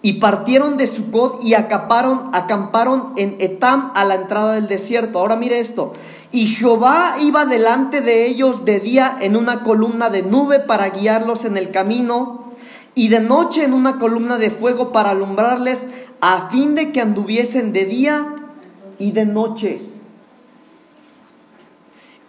[0.02, 5.20] Y partieron de Sucot y acamparon, acamparon en Etam a la entrada del desierto.
[5.20, 5.94] Ahora mire esto.
[6.34, 11.46] Y Jehová iba delante de ellos de día en una columna de nube para guiarlos
[11.46, 12.52] en el camino,
[12.94, 15.88] y de noche en una columna de fuego para alumbrarles,
[16.20, 18.36] a fin de que anduviesen de día
[19.00, 19.95] y de noche.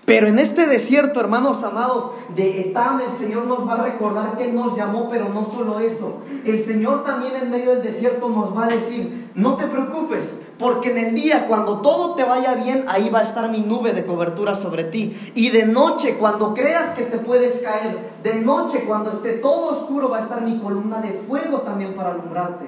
[0.07, 4.53] Pero en este desierto, hermanos amados, de Etam, el Señor nos va a recordar que
[4.53, 6.19] nos llamó, pero no solo eso.
[6.45, 10.93] El Señor también en medio del desierto nos va a decir, no te preocupes, porque
[10.93, 14.07] en el día, cuando todo te vaya bien, ahí va a estar mi nube de
[14.07, 15.33] cobertura sobre ti.
[15.35, 20.09] Y de noche, cuando creas que te puedes caer, de noche, cuando esté todo oscuro,
[20.09, 22.67] va a estar mi columna de fuego también para alumbrarte.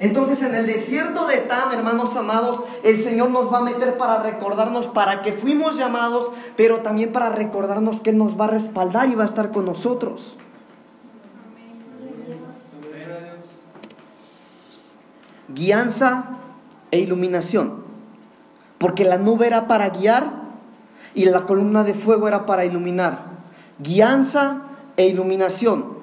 [0.00, 4.22] Entonces en el desierto de Tam, hermanos amados, el Señor nos va a meter para
[4.22, 9.14] recordarnos para que fuimos llamados, pero también para recordarnos que nos va a respaldar y
[9.14, 10.38] va a estar con nosotros.
[15.48, 16.38] Guianza
[16.90, 17.84] e iluminación.
[18.78, 20.32] Porque la nube era para guiar
[21.14, 23.24] y la columna de fuego era para iluminar.
[23.78, 24.62] Guianza
[24.96, 25.98] e iluminación.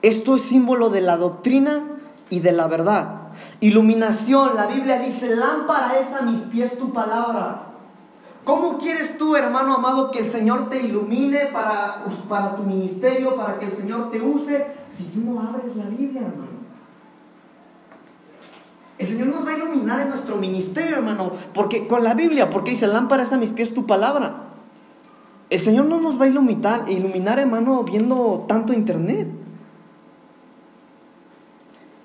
[0.00, 1.82] Esto es símbolo de la doctrina
[2.30, 3.20] y de la verdad.
[3.60, 7.66] Iluminación, la Biblia dice, lámpara es a mis pies tu palabra.
[8.44, 13.58] ¿Cómo quieres tú, hermano amado, que el Señor te ilumine para, para tu ministerio, para
[13.58, 16.60] que el Señor te use, si tú no abres la Biblia, hermano?
[18.98, 22.70] El Señor nos va a iluminar en nuestro ministerio, hermano, porque con la Biblia, porque
[22.70, 24.44] dice, lámpara es a mis pies tu palabra.
[25.48, 29.28] El Señor no nos va a iluminar, iluminar, hermano, viendo tanto internet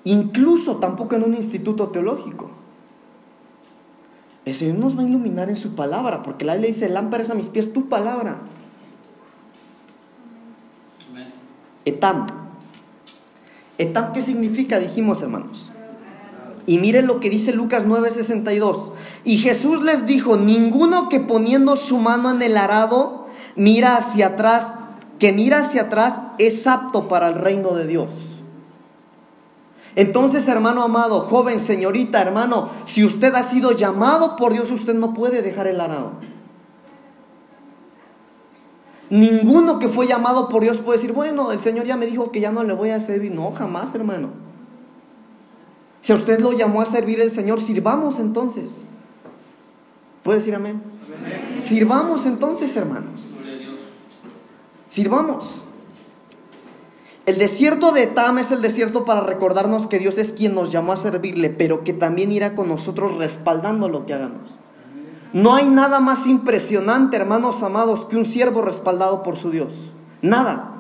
[0.06, 2.50] incluso tampoco en un instituto teológico.
[4.46, 7.34] El Señor nos va a iluminar en su palabra, porque la Biblia dice, lámparas a
[7.34, 8.38] mis pies, tu palabra.
[11.84, 12.28] Etam.
[13.78, 14.80] Etam, ¿qué significa?
[14.80, 15.72] Dijimos, hermanos.
[16.68, 18.92] Y miren lo que dice Lucas 9:62.
[19.24, 24.76] Y Jesús les dijo, ninguno que poniendo su mano en el arado mira hacia atrás,
[25.20, 28.35] que mira hacia atrás, es apto para el reino de Dios.
[29.96, 35.14] Entonces, hermano amado, joven, señorita, hermano, si usted ha sido llamado por Dios, usted no
[35.14, 36.12] puede dejar el arado.
[39.10, 42.42] Ninguno que fue llamado por Dios puede decir, bueno, el Señor ya me dijo que
[42.42, 43.32] ya no le voy a servir.
[43.32, 44.30] No, jamás, hermano.
[46.02, 48.84] Si a usted lo llamó a servir el Señor, sirvamos entonces.
[50.24, 50.82] ¿Puede decir amén?
[51.18, 51.62] amén.
[51.62, 53.22] Sirvamos entonces, hermanos.
[54.90, 55.65] Sirvamos.
[57.26, 60.94] El desierto de Etam es el desierto para recordarnos que Dios es quien nos llamó
[60.94, 64.60] a servirle, pero que también irá con nosotros respaldando lo que hagamos.
[65.34, 69.74] No hay nada más impresionante, hermanos amados, que un siervo respaldado por su Dios.
[70.22, 70.72] Nada.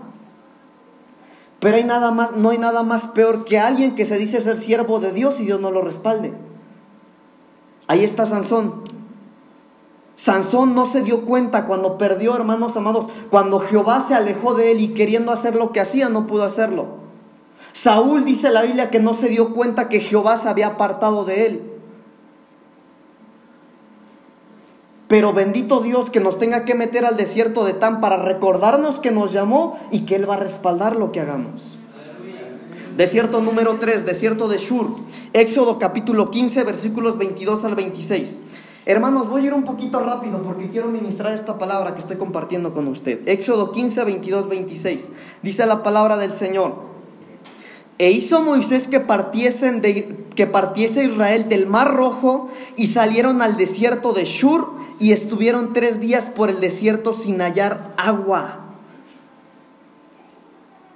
[1.60, 4.58] Pero hay nada más, no hay nada más peor que alguien que se dice ser
[4.58, 6.32] siervo de Dios y Dios no lo respalde.
[7.88, 8.84] Ahí está Sansón.
[10.16, 14.80] Sansón no se dio cuenta cuando perdió, hermanos amados, cuando Jehová se alejó de él
[14.80, 17.06] y queriendo hacer lo que hacía no pudo hacerlo.
[17.74, 21.46] Saúl dice la Biblia que no se dio cuenta que Jehová se había apartado de
[21.46, 21.76] él.
[25.08, 29.12] Pero bendito Dios que nos tenga que meter al desierto de Tan para recordarnos que
[29.12, 31.78] nos llamó y que Él va a respaldar lo que hagamos.
[32.98, 34.96] Desierto número 3, desierto de Shur.
[35.34, 38.42] Éxodo capítulo 15, versículos 22 al 26.
[38.88, 42.74] Hermanos, voy a ir un poquito rápido porque quiero ministrar esta palabra que estoy compartiendo
[42.74, 43.28] con usted.
[43.28, 45.10] Éxodo 15, 22, 26.
[45.42, 46.76] Dice la palabra del Señor.
[47.98, 54.14] E hizo Moisés que, de, que partiese Israel del mar rojo y salieron al desierto
[54.14, 54.70] de Shur
[55.00, 58.60] y estuvieron tres días por el desierto sin hallar agua.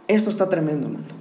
[0.07, 1.18] Esto está tremendo, hermano.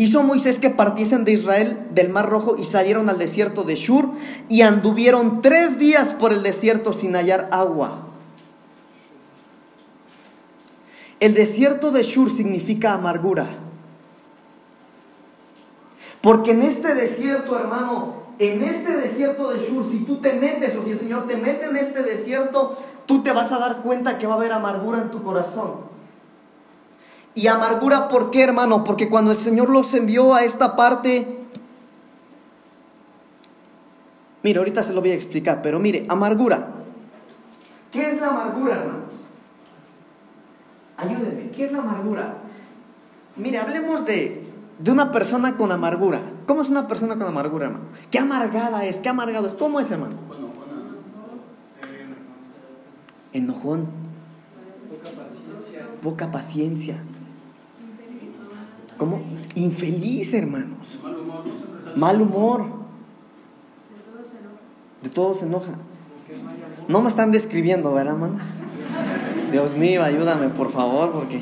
[0.00, 4.10] Hizo Moisés que partiesen de Israel del Mar Rojo y salieron al desierto de Shur
[4.48, 8.06] y anduvieron tres días por el desierto sin hallar agua.
[11.18, 13.48] El desierto de Shur significa amargura.
[16.20, 20.82] Porque en este desierto, hermano, en este desierto de Shur, si tú te metes o
[20.84, 24.28] si el Señor te mete en este desierto, tú te vas a dar cuenta que
[24.28, 25.97] va a haber amargura en tu corazón.
[27.38, 28.82] Y amargura, ¿por qué, hermano?
[28.82, 31.38] Porque cuando el Señor los envió a esta parte,
[34.42, 36.66] mire, ahorita se lo voy a explicar, pero mire, amargura.
[37.92, 39.12] ¿Qué es la amargura, hermanos?
[40.96, 42.38] Ayúdenme, ¿qué es la amargura?
[43.36, 44.44] Mire, hablemos de,
[44.80, 46.20] de una persona con amargura.
[46.44, 47.84] ¿Cómo es una persona con amargura, hermano?
[48.10, 48.98] ¿Qué amargada es?
[48.98, 49.52] ¿Qué amargado es?
[49.52, 50.16] ¿Cómo es, hermano?
[53.32, 53.86] Enojón.
[54.90, 55.86] Poca paciencia.
[56.02, 56.96] Poca paciencia.
[58.98, 59.20] ¿Cómo?
[59.54, 60.98] Infeliz, hermanos.
[61.96, 62.66] Mal humor.
[65.02, 65.72] De todo se enoja.
[66.88, 68.42] No me están describiendo, ¿verdad, hermanos?
[69.52, 71.40] Dios mío, ayúdame, por favor, porque...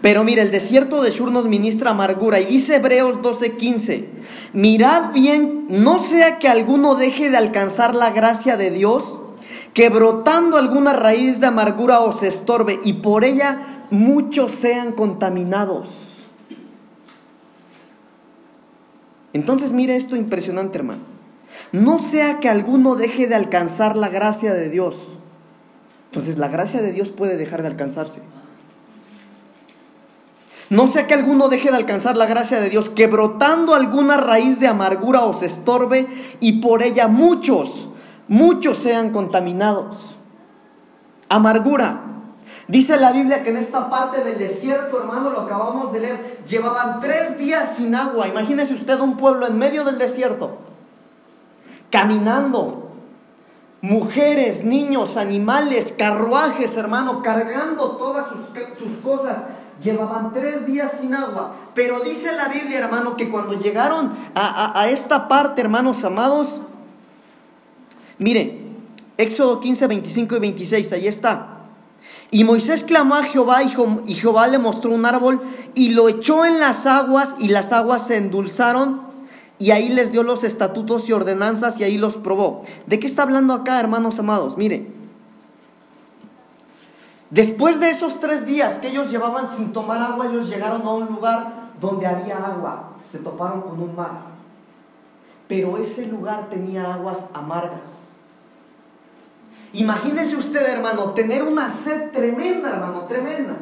[0.00, 4.04] Pero mira, el desierto de Shur nos ministra amargura y dice Hebreos 12:15,
[4.52, 9.02] mirad bien, no sea que alguno deje de alcanzar la gracia de Dios,
[9.74, 16.07] que brotando alguna raíz de amargura os estorbe y por ella muchos sean contaminados.
[19.32, 21.02] Entonces mire esto impresionante, hermano.
[21.72, 24.96] No sea que alguno deje de alcanzar la gracia de Dios.
[26.06, 28.20] Entonces la gracia de Dios puede dejar de alcanzarse.
[30.70, 34.60] No sea que alguno deje de alcanzar la gracia de Dios, que brotando alguna raíz
[34.60, 36.06] de amargura os estorbe
[36.40, 37.88] y por ella muchos,
[38.28, 40.16] muchos sean contaminados.
[41.30, 42.02] Amargura.
[42.68, 47.00] Dice la Biblia que en esta parte del desierto, hermano, lo acabamos de leer, llevaban
[47.00, 48.28] tres días sin agua.
[48.28, 50.58] Imagínese usted un pueblo en medio del desierto,
[51.90, 52.90] caminando,
[53.80, 59.38] mujeres, niños, animales, carruajes, hermano, cargando todas sus, cosas
[59.82, 61.54] llevaban tres días sin agua.
[61.74, 66.60] Pero dice la Biblia, hermano, que cuando llegaron a, esta parte, hermanos amados,
[68.18, 68.60] mire,
[69.16, 71.57] Éxodo 15, 25 y 26, ahí está.
[72.30, 75.40] Y Moisés clamó a Jehová y Jehová le mostró un árbol
[75.74, 79.00] y lo echó en las aguas y las aguas se endulzaron
[79.58, 82.62] y ahí les dio los estatutos y ordenanzas y ahí los probó.
[82.86, 84.56] ¿De qué está hablando acá, hermanos amados?
[84.56, 84.98] Mire,
[87.30, 91.06] Después de esos tres días que ellos llevaban sin tomar agua, ellos llegaron a un
[91.06, 92.92] lugar donde había agua.
[93.04, 94.22] Se toparon con un mar.
[95.46, 98.07] Pero ese lugar tenía aguas amargas.
[99.72, 103.56] Imagínese usted, hermano, tener una sed tremenda, hermano, tremenda.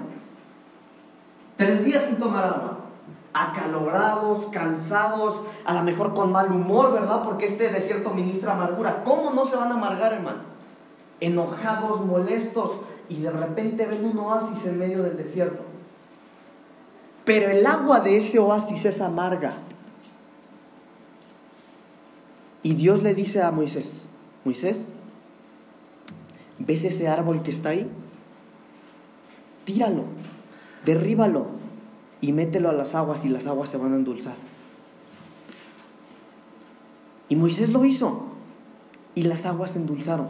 [1.56, 2.78] Tres días sin tomar agua.
[3.32, 7.22] Acalorados, cansados, a lo mejor con mal humor, ¿verdad?
[7.22, 9.02] Porque este desierto ministra amargura.
[9.04, 10.40] ¿Cómo no se van a amargar, hermano?
[11.20, 12.72] Enojados, molestos,
[13.08, 15.62] y de repente ven un oasis en medio del desierto.
[17.24, 19.54] Pero el agua de ese oasis es amarga.
[22.62, 24.06] Y Dios le dice a Moisés,
[24.44, 24.86] Moisés,
[26.58, 27.90] ¿ves ese árbol que está ahí?
[29.64, 30.04] Tíralo,
[30.84, 31.46] derríbalo
[32.20, 34.34] y mételo a las aguas y las aguas se van a endulzar.
[37.28, 38.26] Y Moisés lo hizo
[39.14, 40.28] y las aguas se endulzaron.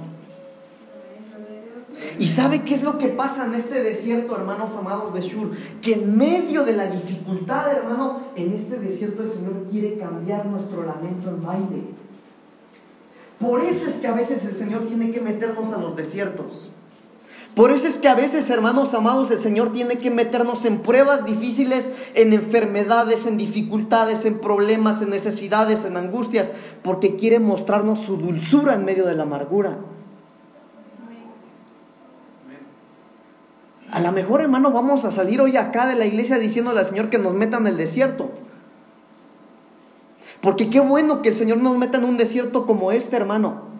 [2.18, 5.50] ¿Y sabe qué es lo que pasa en este desierto, hermanos amados de Shur?
[5.82, 10.84] Que en medio de la dificultad, hermano, en este desierto el Señor quiere cambiar nuestro
[10.84, 11.82] lamento en baile.
[13.41, 16.70] Por eso es que a veces el Señor tiene que meternos a los desiertos.
[17.55, 21.24] Por eso es que a veces, hermanos amados, el Señor tiene que meternos en pruebas
[21.24, 28.18] difíciles, en enfermedades, en dificultades, en problemas, en necesidades, en angustias, porque quiere mostrarnos su
[28.18, 29.78] dulzura en medio de la amargura.
[33.91, 37.09] A lo mejor, hermano, vamos a salir hoy acá de la iglesia diciéndole al Señor
[37.09, 38.32] que nos meta en el desierto.
[40.41, 43.76] Porque qué bueno que el Señor nos meta en un desierto como este, hermano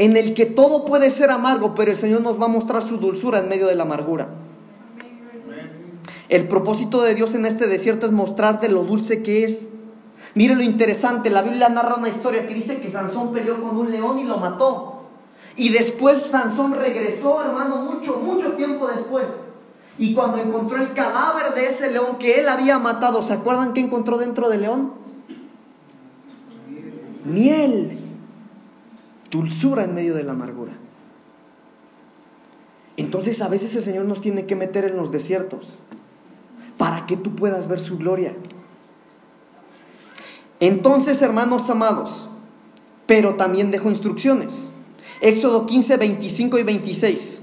[0.00, 2.96] en el que todo puede ser amargo, pero el Señor nos va a mostrar su
[2.96, 4.28] dulzura en medio de la amargura.
[6.30, 9.68] El propósito de Dios en este desierto es mostrarte lo dulce que es.
[10.34, 13.90] Mire lo interesante, la Biblia narra una historia que dice que Sansón peleó con un
[13.90, 15.02] león y lo mató.
[15.54, 19.26] Y después Sansón regresó, hermano, mucho, mucho tiempo después.
[19.98, 23.80] Y cuando encontró el cadáver de ese león que él había matado, ¿se acuerdan qué
[23.80, 24.94] encontró dentro del león?
[27.24, 27.98] Miel
[29.30, 30.72] dulzura en medio de la amargura.
[32.96, 35.74] Entonces a veces el Señor nos tiene que meter en los desiertos
[36.76, 38.34] para que tú puedas ver su gloria.
[40.60, 42.28] Entonces, hermanos amados,
[43.06, 44.68] pero también dejo instrucciones.
[45.22, 47.42] Éxodo 15, 25 y 26.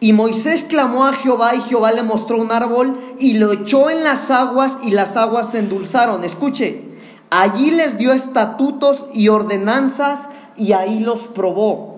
[0.00, 4.04] Y Moisés clamó a Jehová y Jehová le mostró un árbol y lo echó en
[4.04, 6.22] las aguas y las aguas se endulzaron.
[6.22, 6.87] Escuche,
[7.30, 11.96] allí les dio estatutos y ordenanzas y ahí los probó.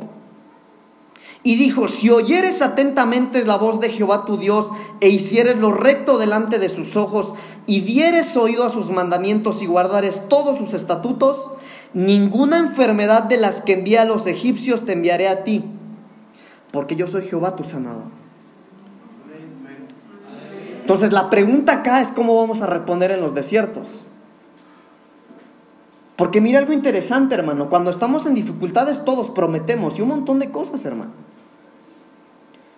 [1.42, 4.70] Y dijo, si oyeres atentamente la voz de Jehová tu Dios
[5.00, 7.34] e hicieres lo recto delante de sus ojos
[7.66, 11.50] y dieres oído a sus mandamientos y guardares todos sus estatutos,
[11.94, 15.64] ninguna enfermedad de las que envía a los egipcios te enviaré a ti,
[16.72, 18.20] porque yo soy Jehová tu sanador.
[20.82, 23.86] Entonces la pregunta acá es cómo vamos a responder en los desiertos.
[26.20, 27.70] Porque mira algo interesante, hermano.
[27.70, 31.12] Cuando estamos en dificultades, todos prometemos y un montón de cosas, hermano.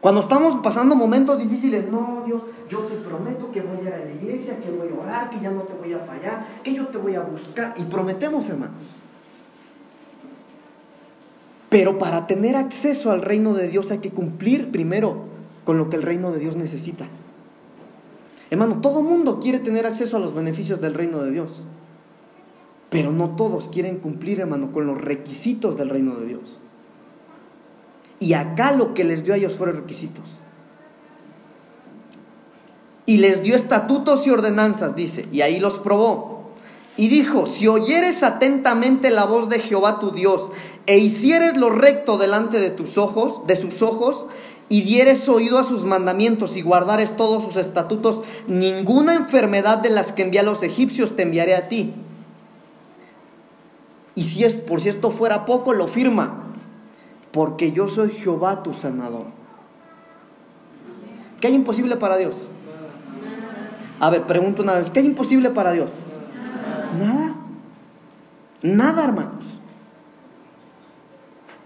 [0.00, 2.40] Cuando estamos pasando momentos difíciles, no, Dios,
[2.70, 5.40] yo te prometo que voy a ir a la iglesia, que voy a orar, que
[5.40, 7.74] ya no te voy a fallar, que yo te voy a buscar.
[7.76, 8.76] Y prometemos, hermanos.
[11.68, 15.16] Pero para tener acceso al reino de Dios hay que cumplir primero
[15.64, 17.08] con lo que el reino de Dios necesita.
[18.50, 21.64] Hermano, todo mundo quiere tener acceso a los beneficios del reino de Dios.
[22.92, 26.58] Pero no todos quieren cumplir, hermano, con los requisitos del reino de Dios.
[28.20, 30.24] Y acá lo que les dio a ellos fueron requisitos.
[33.06, 36.50] Y les dio estatutos y ordenanzas, dice, y ahí los probó.
[36.98, 40.52] Y dijo, si oyeres atentamente la voz de Jehová tu Dios,
[40.84, 44.26] e hicieres lo recto delante de tus ojos, de sus ojos,
[44.68, 50.12] y dieres oído a sus mandamientos y guardares todos sus estatutos, ninguna enfermedad de las
[50.12, 51.94] que envié a los egipcios te enviaré a ti
[54.14, 56.44] y si es, por si esto fuera poco, lo firma.
[57.30, 59.26] Porque yo soy Jehová tu sanador.
[61.40, 62.34] ¿Qué hay imposible para Dios?
[63.98, 65.90] A ver, pregunto una vez, ¿qué hay imposible para Dios?
[66.98, 67.34] Nada.
[68.62, 69.44] Nada, hermanos.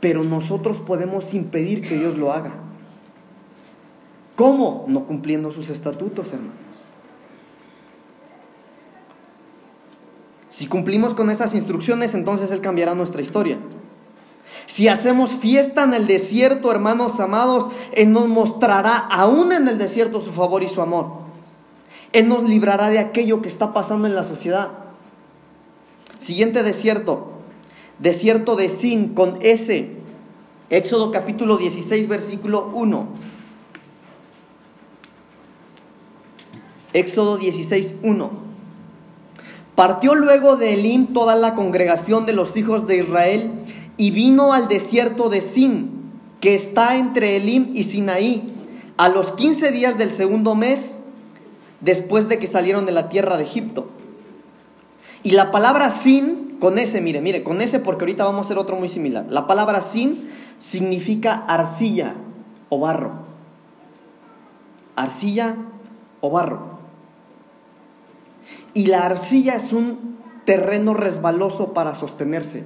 [0.00, 2.52] Pero nosotros podemos impedir que Dios lo haga.
[4.36, 4.84] ¿Cómo?
[4.86, 6.65] No cumpliendo sus estatutos, hermanos.
[10.56, 13.58] Si cumplimos con estas instrucciones, entonces Él cambiará nuestra historia.
[14.64, 20.22] Si hacemos fiesta en el desierto, hermanos amados, Él nos mostrará aún en el desierto
[20.22, 21.08] su favor y su amor.
[22.14, 24.70] Él nos librará de aquello que está pasando en la sociedad.
[26.20, 27.32] Siguiente desierto,
[27.98, 29.90] desierto de Sin con S.
[30.70, 33.08] Éxodo capítulo 16, versículo 1.
[36.94, 38.45] Éxodo 16, 1.
[39.76, 43.50] Partió luego de Elim toda la congregación de los hijos de Israel
[43.98, 45.90] y vino al desierto de Sin,
[46.40, 48.42] que está entre Elim y Sinaí,
[48.96, 50.94] a los 15 días del segundo mes
[51.82, 53.90] después de que salieron de la tierra de Egipto.
[55.22, 58.58] Y la palabra Sin, con ese, mire, mire, con ese porque ahorita vamos a hacer
[58.58, 59.26] otro muy similar.
[59.28, 62.14] La palabra Sin significa arcilla
[62.70, 63.12] o barro.
[64.94, 65.56] Arcilla
[66.22, 66.75] o barro.
[68.76, 72.64] Y la arcilla es un terreno resbaloso para sostenerse.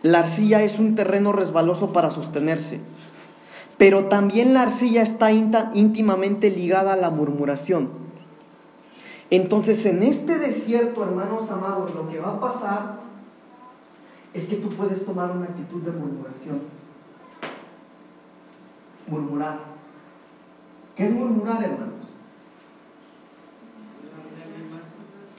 [0.00, 2.80] La arcilla es un terreno resbaloso para sostenerse.
[3.76, 7.90] Pero también la arcilla está íntimamente ligada a la murmuración.
[9.28, 13.00] Entonces en este desierto, hermanos amados, lo que va a pasar
[14.32, 16.62] es que tú puedes tomar una actitud de murmuración.
[19.06, 19.58] Murmurar.
[20.96, 21.97] ¿Qué es murmurar, hermano?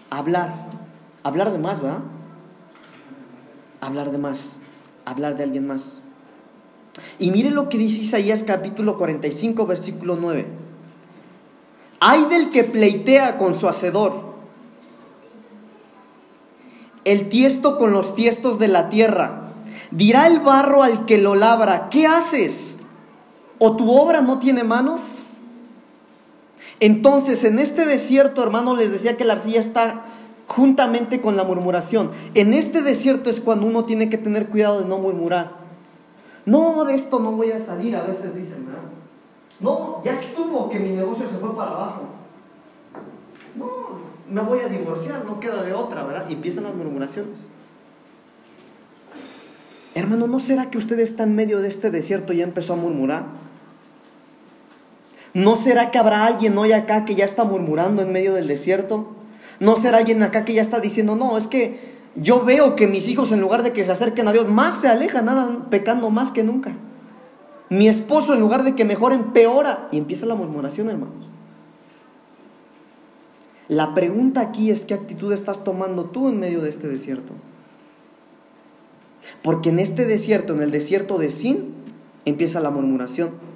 [0.09, 0.53] Hablar,
[1.23, 1.99] hablar de más, ¿verdad?
[3.81, 4.57] Hablar de más,
[5.05, 6.01] hablar de alguien más.
[7.17, 10.47] Y mire lo que dice Isaías capítulo 45, versículo 9.
[11.99, 14.29] Hay del que pleitea con su hacedor,
[17.05, 19.51] el tiesto con los tiestos de la tierra.
[19.91, 22.77] Dirá el barro al que lo labra, ¿qué haces?
[23.57, 25.01] ¿O tu obra no tiene manos?
[26.79, 30.05] Entonces, en este desierto, hermano, les decía que la arcilla está
[30.47, 32.11] juntamente con la murmuración.
[32.33, 35.51] En este desierto es cuando uno tiene que tener cuidado de no murmurar.
[36.45, 38.81] No, de esto no voy a salir, a veces dicen, ¿verdad?
[39.59, 42.01] No, ya estuvo que mi negocio se fue para abajo.
[43.55, 43.99] No,
[44.29, 46.25] me voy a divorciar, no queda de otra, ¿verdad?
[46.29, 47.47] Y empiezan las murmuraciones.
[49.95, 52.77] Hermano, ¿no será que usted está en medio de este desierto y ya empezó a
[52.77, 53.23] murmurar?
[55.39, 59.07] ¿No será que habrá alguien hoy acá que ya está murmurando en medio del desierto?
[59.61, 61.79] ¿No será alguien acá que ya está diciendo, no, es que
[62.15, 64.89] yo veo que mis hijos en lugar de que se acerquen a Dios, más se
[64.89, 66.73] alejan, nada, pecando más que nunca?
[67.69, 69.87] Mi esposo en lugar de que mejoren, peora.
[69.93, 71.31] Y empieza la murmuración, hermanos.
[73.69, 77.31] La pregunta aquí es qué actitud estás tomando tú en medio de este desierto.
[79.41, 81.75] Porque en este desierto, en el desierto de Sin,
[82.25, 83.48] empieza la murmuración.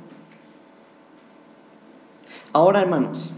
[2.53, 3.33] Ahora, hermanos,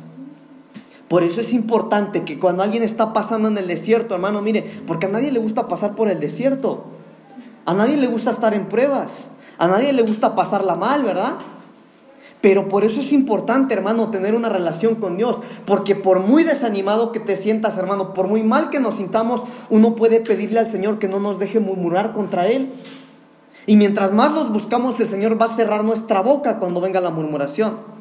[1.08, 5.06] por eso es importante que cuando alguien está pasando en el desierto, hermano, mire, porque
[5.06, 6.84] a nadie le gusta pasar por el desierto.
[7.66, 9.30] A nadie le gusta estar en pruebas.
[9.58, 11.36] A nadie le gusta pasarla mal, ¿verdad?
[12.42, 15.38] Pero por eso es importante, hermano, tener una relación con Dios.
[15.66, 19.96] Porque por muy desanimado que te sientas, hermano, por muy mal que nos sintamos, uno
[19.96, 22.68] puede pedirle al Señor que no nos deje murmurar contra Él.
[23.68, 27.10] Y mientras más los buscamos, el Señor va a cerrar nuestra boca cuando venga la
[27.10, 27.95] murmuración.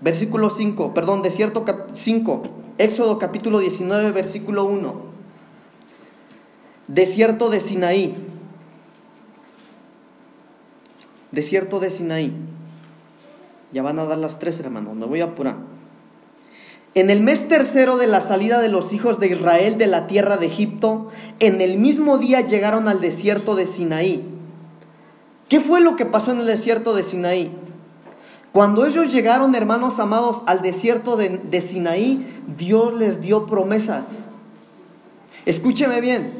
[0.00, 2.42] Versículo 5, perdón, desierto 5,
[2.78, 4.94] Éxodo capítulo 19, versículo 1.
[6.88, 8.14] Desierto de Sinaí.
[11.32, 12.32] Desierto de Sinaí.
[13.72, 15.56] Ya van a dar las tres, hermanos, me voy a apurar.
[16.94, 20.36] En el mes tercero de la salida de los hijos de Israel de la tierra
[20.36, 21.08] de Egipto,
[21.40, 24.24] en el mismo día llegaron al desierto de Sinaí.
[25.48, 27.52] ¿Qué fue lo que pasó en el desierto de Sinaí?
[28.56, 32.26] Cuando ellos llegaron, hermanos amados, al desierto de, de Sinaí,
[32.56, 34.24] Dios les dio promesas.
[35.44, 36.32] Escúcheme bien.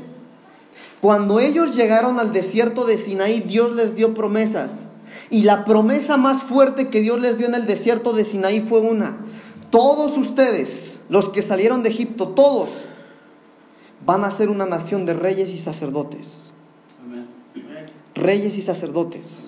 [1.03, 4.89] Cuando ellos llegaron al desierto de Sinaí, Dios les dio promesas.
[5.29, 8.81] Y la promesa más fuerte que Dios les dio en el desierto de Sinaí fue
[8.81, 9.19] una.
[9.69, 12.71] Todos ustedes, los que salieron de Egipto, todos,
[14.07, 16.51] van a ser una nación de reyes y sacerdotes.
[18.15, 19.46] Reyes y sacerdotes.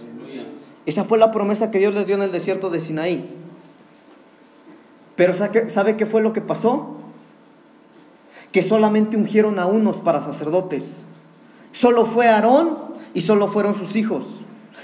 [0.89, 3.23] Esa fue la promesa que Dios les dio en el desierto de Sinaí.
[5.17, 6.97] Pero ¿sabe qué fue lo que pasó?
[8.53, 11.05] Que solamente ungieron a unos para sacerdotes.
[11.73, 12.79] Solo fue Aarón
[13.13, 14.25] y solo fueron sus hijos.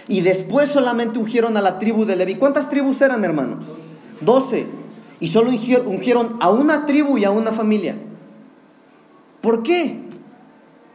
[0.06, 2.34] Y después solamente ungieron a la tribu de Levi.
[2.34, 3.64] ¿Cuántas tribus eran, hermanos?
[4.20, 4.66] Doce.
[5.20, 5.52] Y solo
[5.86, 7.96] ungieron a una tribu y a una familia.
[9.40, 10.00] ¿Por qué?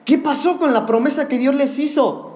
[0.06, 2.29] ¿Qué pasó con la promesa que Dios les hizo?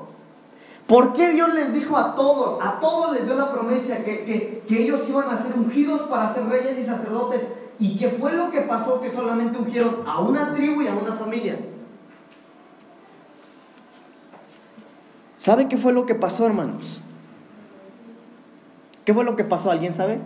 [0.88, 4.84] ¿Por qué Dios les dijo a todos, a todos les dio la promesa que, que,
[4.84, 7.41] ellos iban a ser ungidos para ser reyes y sacerdotes?
[7.79, 11.13] ¿Y qué fue lo que pasó que solamente ungieron a una tribu y a una
[11.13, 11.57] familia?
[15.38, 17.01] ¿Sabe qué fue lo que pasó, hermanos?
[19.05, 19.71] ¿Qué fue lo que pasó?
[19.71, 20.19] ¿Alguien sabe?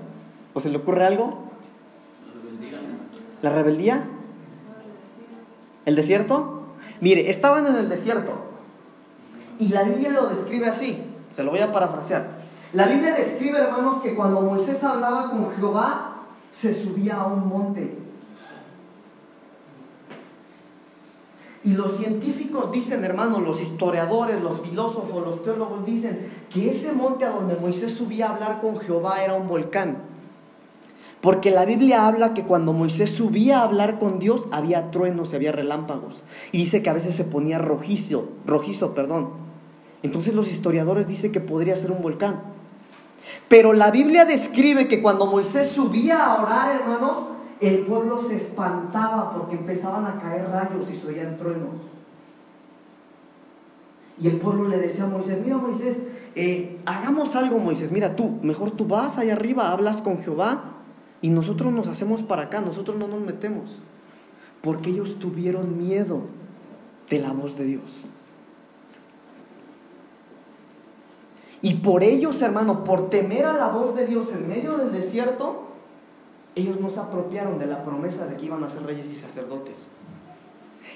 [0.53, 1.43] ¿O se le ocurre algo?
[3.41, 4.05] ¿La rebeldía?
[5.85, 6.63] ¿El desierto?
[6.99, 8.46] Mire, estaban en el desierto.
[9.59, 11.03] Y la Biblia lo describe así.
[11.31, 12.37] Se lo voy a parafrasear.
[12.73, 17.97] La Biblia describe, hermanos, que cuando Moisés hablaba con Jehová, se subía a un monte.
[21.63, 27.25] Y los científicos dicen, hermanos, los historiadores, los filósofos, los teólogos dicen que ese monte
[27.25, 29.97] a donde Moisés subía a hablar con Jehová era un volcán.
[31.19, 35.35] Porque la Biblia habla que cuando Moisés subía a hablar con Dios había truenos y
[35.35, 36.15] había relámpagos.
[36.51, 39.46] Y dice que a veces se ponía rojizo, rojizo, perdón.
[40.03, 42.41] Entonces los historiadores dicen que podría ser un volcán.
[43.47, 47.17] Pero la Biblia describe que cuando Moisés subía a orar, hermanos,
[47.59, 51.75] el pueblo se espantaba porque empezaban a caer rayos y se oían truenos.
[54.19, 56.03] Y el pueblo le decía a Moisés, mira Moisés,
[56.35, 60.63] eh, hagamos algo Moisés, mira tú, mejor tú vas allá arriba, hablas con Jehová
[61.21, 63.79] y nosotros nos hacemos para acá, nosotros no nos metemos.
[64.61, 66.21] Porque ellos tuvieron miedo
[67.09, 67.83] de la voz de Dios.
[71.61, 75.63] Y por ellos, hermano, por temer a la voz de Dios en medio del desierto,
[76.55, 79.75] ellos no se apropiaron de la promesa de que iban a ser reyes y sacerdotes.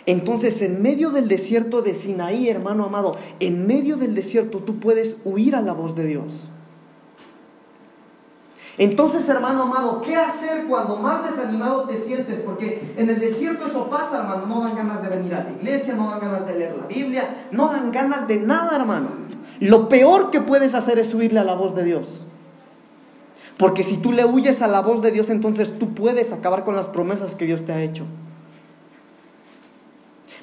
[0.05, 5.18] Entonces, en medio del desierto de Sinaí, hermano amado, en medio del desierto tú puedes
[5.26, 6.34] huir a la voz de Dios.
[8.78, 12.39] Entonces, hermano amado, ¿qué hacer cuando más desanimado te sientes?
[12.39, 14.47] Porque en el desierto eso pasa, hermano.
[14.47, 17.47] No dan ganas de venir a la iglesia, no dan ganas de leer la Biblia,
[17.51, 19.09] no dan ganas de nada, hermano.
[19.62, 22.26] Lo peor que puedes hacer es huirle a la voz de Dios.
[23.57, 26.76] Porque si tú le huyes a la voz de Dios, entonces tú puedes acabar con
[26.76, 28.05] las promesas que Dios te ha hecho.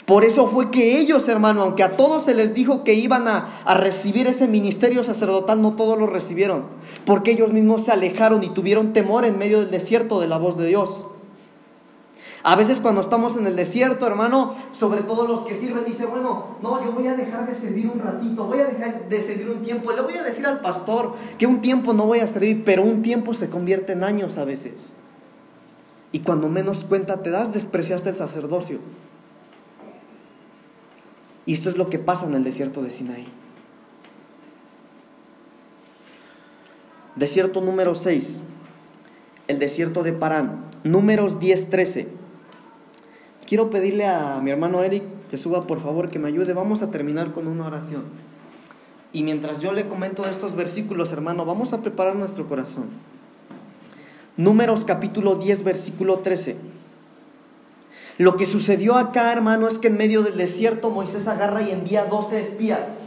[0.07, 3.61] Por eso fue que ellos, hermano, aunque a todos se les dijo que iban a,
[3.65, 6.67] a, recibir ese ministerio sacerdotal, no todos lo recibieron,
[7.05, 10.57] porque ellos mismos se alejaron y tuvieron temor en medio del desierto de la voz
[10.57, 11.03] de Dios.
[12.45, 16.57] A veces cuando estamos en el desierto, hermano, sobre todo los que sirven, dice, bueno,
[16.63, 19.63] no, yo voy a dejar de servir un ratito, voy a dejar de servir un
[19.63, 19.91] tiempo.
[19.93, 23.03] Le voy a decir al pastor que un tiempo no voy a servir, pero un
[23.03, 24.93] tiempo se convierte en años a veces.
[26.13, 28.79] Y cuando menos cuenta te das, despreciaste el sacerdocio.
[31.45, 33.27] Y esto es lo que pasa en el desierto de Sinaí.
[37.17, 38.39] Desierto número 6,
[39.49, 40.67] el desierto de Parán.
[40.85, 42.28] Números 10, 13.
[43.49, 46.53] Quiero pedirle a mi hermano Eric que suba por favor, que me ayude.
[46.53, 48.03] Vamos a terminar con una oración.
[49.11, 52.91] Y mientras yo le comento estos versículos, hermano, vamos a preparar nuestro corazón.
[54.37, 56.59] Números capítulo 10, versículo 13.
[58.19, 62.05] Lo que sucedió acá, hermano, es que en medio del desierto Moisés agarra y envía
[62.05, 62.99] 12 espías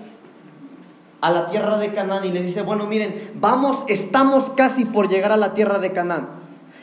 [1.21, 5.31] a la tierra de Canaán y les dice, bueno, miren, vamos, estamos casi por llegar
[5.31, 6.29] a la tierra de Canaán.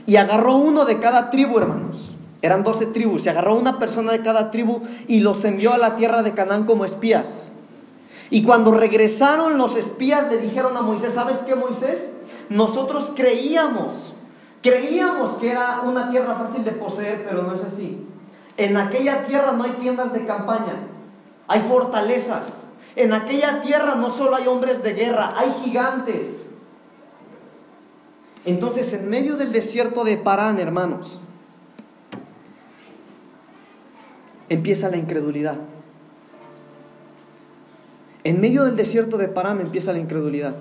[0.06, 2.14] Y agarró uno de cada tribu, hermanos.
[2.40, 3.22] Eran 12 tribus.
[3.22, 6.64] Se agarró una persona de cada tribu y los envió a la tierra de Canaán
[6.64, 7.52] como espías.
[8.30, 12.10] Y cuando regresaron los espías le dijeron a Moisés, ¿sabes qué, Moisés?
[12.50, 14.12] Nosotros creíamos,
[14.62, 18.06] creíamos que era una tierra fácil de poseer, pero no es así.
[18.58, 20.74] En aquella tierra no hay tiendas de campaña,
[21.46, 22.66] hay fortalezas.
[22.96, 26.50] En aquella tierra no solo hay hombres de guerra, hay gigantes.
[28.44, 31.20] Entonces, en medio del desierto de Parán, hermanos,
[34.48, 35.56] empieza la incredulidad.
[38.24, 40.56] En medio del desierto de Parán empieza la incredulidad.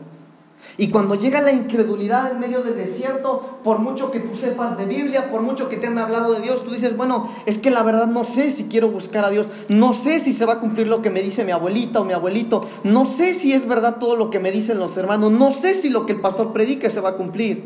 [0.77, 4.85] Y cuando llega la incredulidad en medio del desierto, por mucho que tú sepas de
[4.85, 7.83] Biblia, por mucho que te han hablado de Dios, tú dices, bueno, es que la
[7.83, 10.87] verdad no sé si quiero buscar a Dios, no sé si se va a cumplir
[10.87, 14.15] lo que me dice mi abuelita o mi abuelito, no sé si es verdad todo
[14.15, 17.01] lo que me dicen los hermanos, no sé si lo que el pastor predique se
[17.01, 17.63] va a cumplir.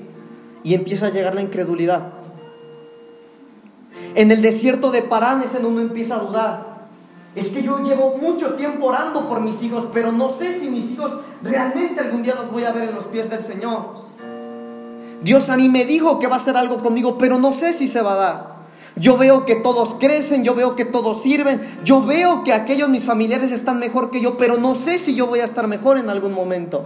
[0.63, 2.20] Y empieza a llegar la incredulidad.
[4.15, 6.71] En el desierto de Parán es en uno empieza a dudar.
[7.33, 10.91] Es que yo llevo mucho tiempo orando por mis hijos, pero no sé si mis
[10.91, 13.95] hijos realmente algún día los voy a ver en los pies del Señor.
[15.23, 17.87] Dios a mí me dijo que va a hacer algo conmigo, pero no sé si
[17.87, 18.51] se va a dar.
[18.97, 23.03] Yo veo que todos crecen, yo veo que todos sirven, yo veo que aquellos mis
[23.03, 26.09] familiares están mejor que yo, pero no sé si yo voy a estar mejor en
[26.09, 26.83] algún momento.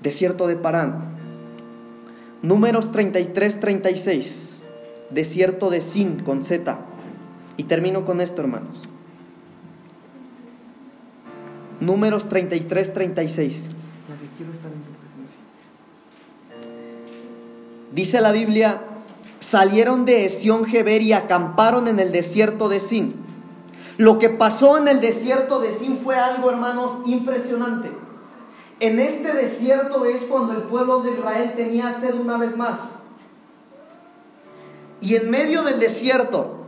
[0.00, 1.18] Desierto de Parán.
[2.40, 4.47] Números 33, 36.
[5.10, 6.78] Desierto de Sin con Z.
[7.56, 8.82] Y termino con esto, hermanos.
[11.80, 13.68] Números 33, 36.
[17.92, 18.82] Dice la Biblia,
[19.40, 23.14] salieron de Esión Geber y acamparon en el desierto de Sin.
[23.96, 27.90] Lo que pasó en el desierto de Sin fue algo, hermanos, impresionante.
[28.80, 32.98] En este desierto es cuando el pueblo de Israel tenía sed una vez más.
[35.00, 36.58] Y en medio del desierto,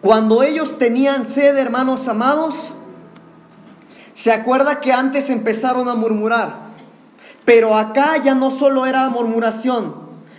[0.00, 2.72] cuando ellos tenían sed, hermanos amados,
[4.14, 6.72] se acuerda que antes empezaron a murmurar.
[7.44, 9.94] Pero acá ya no solo era murmuración,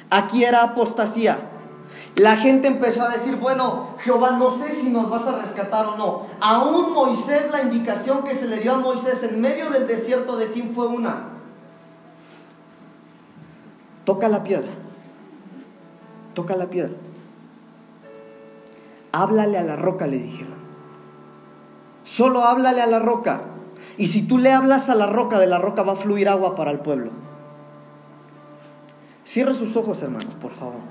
[0.10, 1.50] aquí era apostasía.
[2.16, 5.98] La gente empezó a decir, bueno, Jehová, no sé si nos vas a rescatar o
[5.98, 6.28] no.
[6.40, 10.46] Aún Moisés, la indicación que se le dio a Moisés en medio del desierto de
[10.46, 11.30] Sin fue una.
[14.06, 14.70] Toca la piedra.
[16.34, 16.96] Toca la piedra
[19.14, 20.56] háblale a la roca, le dijeron.
[22.04, 23.44] Solo háblale a la roca.
[23.98, 26.56] Y si tú le hablas a la roca, de la roca va a fluir agua
[26.56, 27.12] para el pueblo.
[29.24, 30.82] Cierre sus ojos, hermanos, por favor.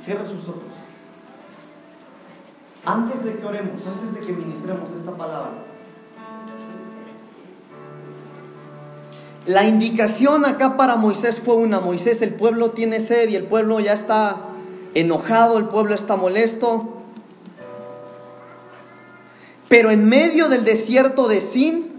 [0.00, 0.62] Cierre sus ojos.
[2.84, 5.52] Antes de que oremos, antes de que ministremos esta palabra,
[9.46, 13.80] la indicación acá para Moisés fue una, Moisés, el pueblo tiene sed y el pueblo
[13.80, 14.53] ya está
[14.94, 16.88] enojado, el pueblo está molesto.
[19.68, 21.92] Pero en medio del desierto de Sin,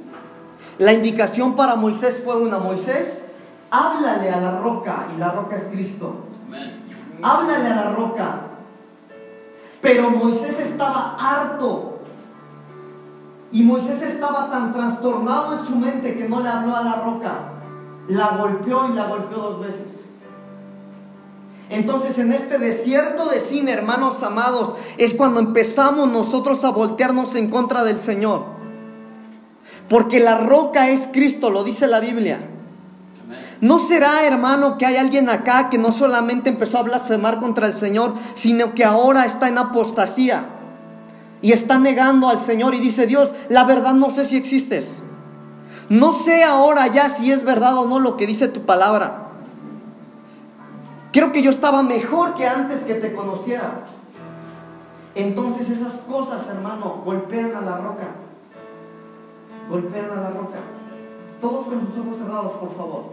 [0.78, 3.22] la indicación para Moisés fue una, Moisés,
[3.70, 6.16] háblale a la roca, y la roca es Cristo.
[7.22, 8.42] Háblale a la roca.
[9.82, 12.00] Pero Moisés estaba harto.
[13.52, 17.34] Y Moisés estaba tan trastornado en su mente que no le habló a la roca.
[18.08, 19.95] La golpeó y la golpeó dos veces.
[21.70, 27.50] Entonces en este desierto de cine, hermanos amados, es cuando empezamos nosotros a voltearnos en
[27.50, 28.44] contra del Señor.
[29.90, 32.40] Porque la roca es Cristo, lo dice la Biblia.
[33.62, 37.74] ¿No será, hermano, que hay alguien acá que no solamente empezó a blasfemar contra el
[37.74, 40.46] Señor, sino que ahora está en apostasía
[41.42, 45.02] y está negando al Señor y dice, Dios, la verdad no sé si existes.
[45.90, 49.25] No sé ahora ya si es verdad o no lo que dice tu palabra.
[51.16, 53.86] Creo que yo estaba mejor que antes que te conociera.
[55.16, 58.08] Entonces esas cosas, hermano, golpean a la roca.
[59.70, 60.58] Golpean a la roca.
[61.40, 63.04] Todos con sus ojos cerrados, por favor.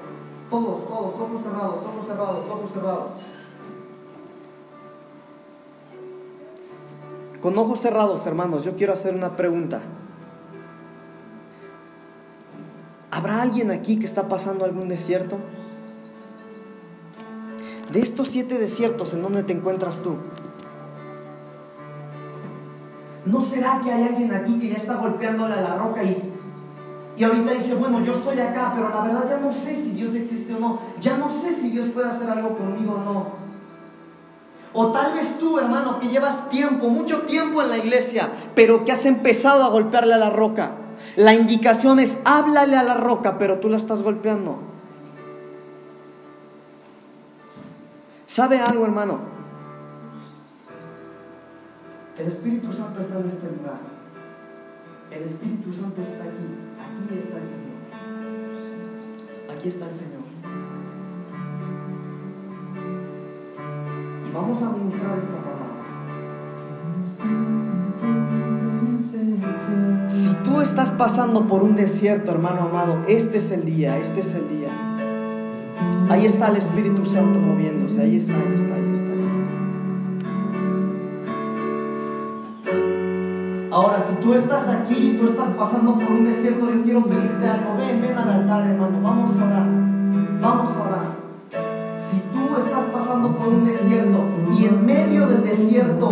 [0.50, 3.10] Todos, todos, ojos cerrados, ojos cerrados, ojos cerrados.
[7.40, 9.80] Con ojos cerrados, hermanos, yo quiero hacer una pregunta.
[13.12, 15.38] ¿Habrá alguien aquí que está pasando algún desierto?
[17.92, 20.14] De estos siete desiertos, ¿en dónde te encuentras tú?
[23.26, 26.32] ¿No será que hay alguien aquí que ya está golpeándole a la roca y,
[27.18, 30.14] y ahorita dice, bueno, yo estoy acá, pero la verdad ya no sé si Dios
[30.14, 33.26] existe o no, ya no sé si Dios puede hacer algo conmigo o no?
[34.72, 38.92] O tal vez tú, hermano, que llevas tiempo, mucho tiempo en la iglesia, pero que
[38.92, 40.72] has empezado a golpearle a la roca.
[41.16, 44.71] La indicación es, háblale a la roca, pero tú la estás golpeando.
[48.32, 49.18] ¿Sabe algo, hermano?
[52.18, 53.80] El Espíritu Santo está en este lugar.
[55.10, 56.48] El Espíritu Santo está aquí.
[56.80, 57.76] Aquí está el Señor.
[59.54, 60.22] Aquí está el Señor.
[64.26, 65.82] Y vamos a ministrar esta palabra.
[70.08, 74.32] Si tú estás pasando por un desierto, hermano amado, este es el día, este es
[74.32, 74.91] el día.
[76.08, 79.12] Ahí está el Espíritu Santo moviéndose, ahí está, ahí está, ahí está.
[83.72, 87.74] Ahora, si tú estás aquí, tú estás pasando por un desierto, yo quiero pedirte algo.
[87.78, 89.00] Ven, ven al altar, hermano.
[89.02, 89.66] Vamos a orar.
[90.42, 91.06] Vamos a orar.
[91.98, 94.18] Si tú estás pasando por un desierto
[94.58, 96.10] y en medio del desierto,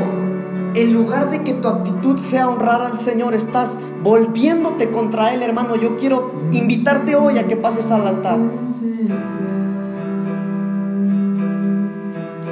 [0.72, 5.76] en lugar de que tu actitud sea honrar al Señor, estás volviéndote contra Él, hermano,
[5.76, 8.38] yo quiero invitarte hoy a que pases al altar.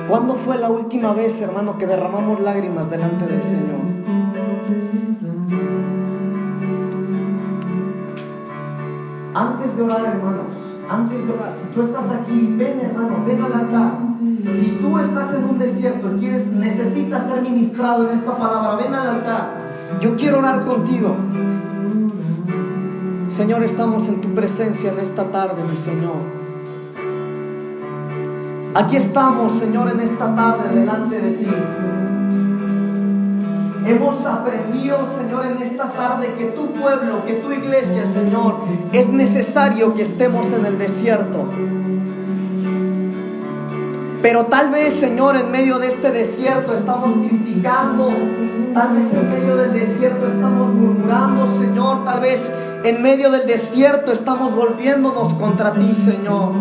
[0.09, 3.79] ¿Cuándo fue la última vez, hermano, que derramamos lágrimas delante del Señor?
[9.35, 10.47] Antes de orar, hermanos,
[10.89, 13.99] antes de orar, si tú estás aquí, ven, hermano, ven al altar.
[14.59, 18.95] Si tú estás en un desierto y quieres, necesitas ser ministrado en esta palabra, ven
[18.95, 19.51] al altar.
[20.01, 21.17] Yo quiero orar contigo.
[23.29, 26.38] Señor, estamos en tu presencia en esta tarde, mi Señor.
[28.79, 31.51] Aquí estamos, Señor, en esta tarde delante de ti.
[33.85, 38.55] Hemos aprendido, Señor, en esta tarde que tu pueblo, que tu iglesia, Señor,
[38.93, 41.45] es necesario que estemos en el desierto.
[44.23, 48.11] Pero tal vez, Señor, en medio de este desierto estamos criticando,
[48.75, 52.53] tal vez en medio del desierto estamos murmurando, Señor, tal vez
[52.85, 56.53] en medio del desierto estamos volviéndonos contra ti, Señor.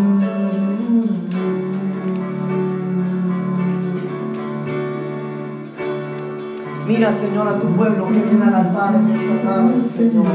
[6.88, 10.26] Mira, Señor, a tu pueblo que viene al altar en esta tarde, Señor.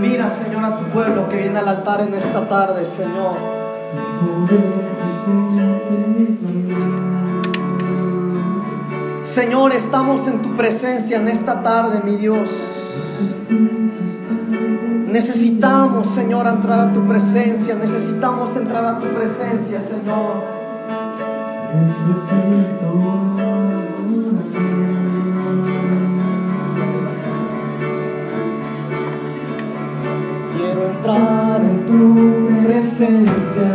[0.00, 3.36] Mira, Señor, a tu pueblo que viene al altar en esta tarde, Señor.
[9.22, 12.48] Señor, estamos en tu presencia en esta tarde, mi Dios.
[15.12, 17.76] Necesitamos, Señor, entrar a tu presencia.
[17.76, 20.42] Necesitamos entrar a tu presencia, Señor.
[22.28, 23.33] Quiero
[31.04, 33.70] entrar en tu presencia.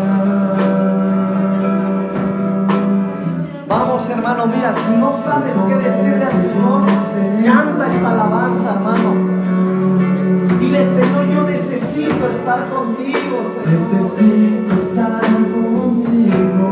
[3.67, 6.85] Vamos, hermano, mira, si no sabes qué decirle al Señor,
[7.45, 9.13] canta esta alabanza, hermano.
[10.59, 13.79] Dile, Señor, yo necesito estar contigo, Señor.
[13.79, 16.67] Necesito estar contigo.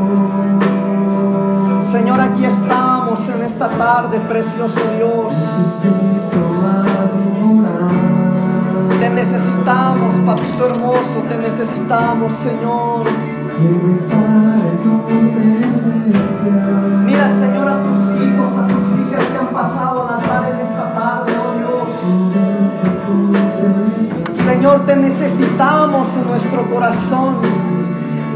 [1.91, 5.33] Señor, aquí estamos en esta tarde, precioso Dios.
[5.33, 6.86] Necesito
[11.57, 13.05] necesitamos, Señor.
[15.07, 16.51] Presencia.
[17.03, 20.93] Mira, Señor, a tus hijos, a tus hijas que han pasado al altar en esta
[20.93, 21.89] tarde, oh Dios.
[24.45, 27.37] Señor, te necesitamos en nuestro corazón.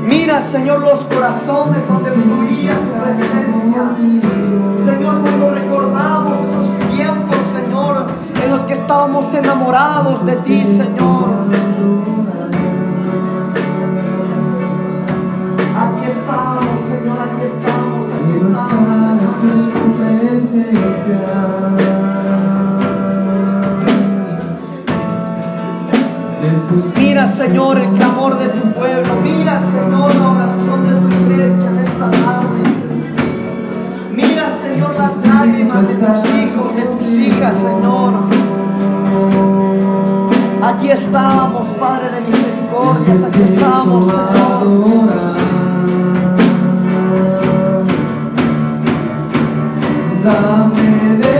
[0.03, 3.84] Mira, Señor, los corazones donde fluía tu presencia.
[4.84, 8.07] Señor, cuando recordamos esos tiempos, Señor,
[8.43, 11.41] en los que estábamos enamorados de ti, Señor.
[16.32, 19.01] Señor, aquí estamos, aquí estamos.
[26.97, 29.15] Mira, Señor, el clamor de tu pueblo.
[29.21, 32.63] Mira, Señor, la oración de tu iglesia en esta tarde.
[34.15, 38.13] Mira, Señor, las lágrimas de tus hijos, de tus hijas, Señor.
[40.63, 45.30] Aquí estamos, Padre de misericordias, aquí estamos, Señor.
[50.24, 51.30] Love me.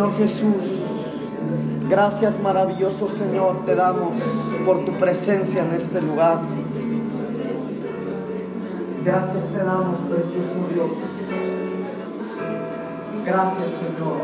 [0.00, 0.64] Señor Jesús.
[1.90, 4.14] Gracias, maravilloso Señor, te damos
[4.64, 6.38] por tu presencia en este lugar.
[9.04, 10.92] Gracias te damos, precioso Dios.
[13.26, 14.16] Gracias, Señor.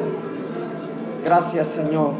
[1.22, 2.12] Gracias, Señor.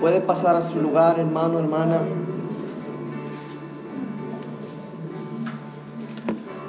[0.00, 1.98] Puede pasar a su lugar, hermano, hermana.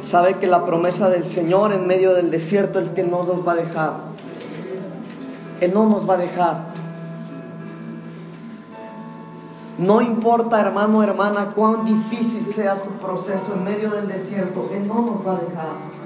[0.01, 3.53] Sabe que la promesa del Señor en medio del desierto es que no nos va
[3.53, 4.08] a dejar.
[5.61, 6.57] Él no nos va a dejar.
[9.77, 15.01] No importa, hermano, hermana, cuán difícil sea tu proceso en medio del desierto, Él no
[15.01, 15.99] nos va a dejar.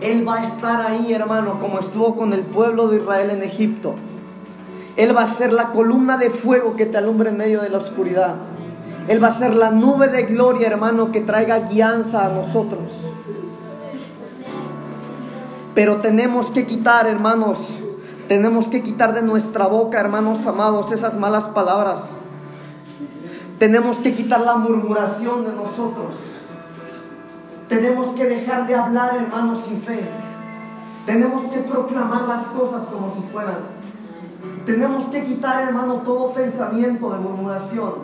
[0.00, 3.96] Él va a estar ahí, hermano, como estuvo con el pueblo de Israel en Egipto.
[4.96, 7.78] Él va a ser la columna de fuego que te alumbra en medio de la
[7.78, 8.36] oscuridad.
[9.08, 12.92] Él va a ser la nube de gloria, hermano, que traiga guianza a nosotros.
[15.78, 17.58] Pero tenemos que quitar, hermanos,
[18.26, 22.16] tenemos que quitar de nuestra boca, hermanos amados, esas malas palabras.
[23.60, 26.14] Tenemos que quitar la murmuración de nosotros.
[27.68, 30.00] Tenemos que dejar de hablar, hermanos, sin fe.
[31.06, 33.58] Tenemos que proclamar las cosas como si fueran.
[34.66, 37.94] Tenemos que quitar, hermano, todo pensamiento de murmuración.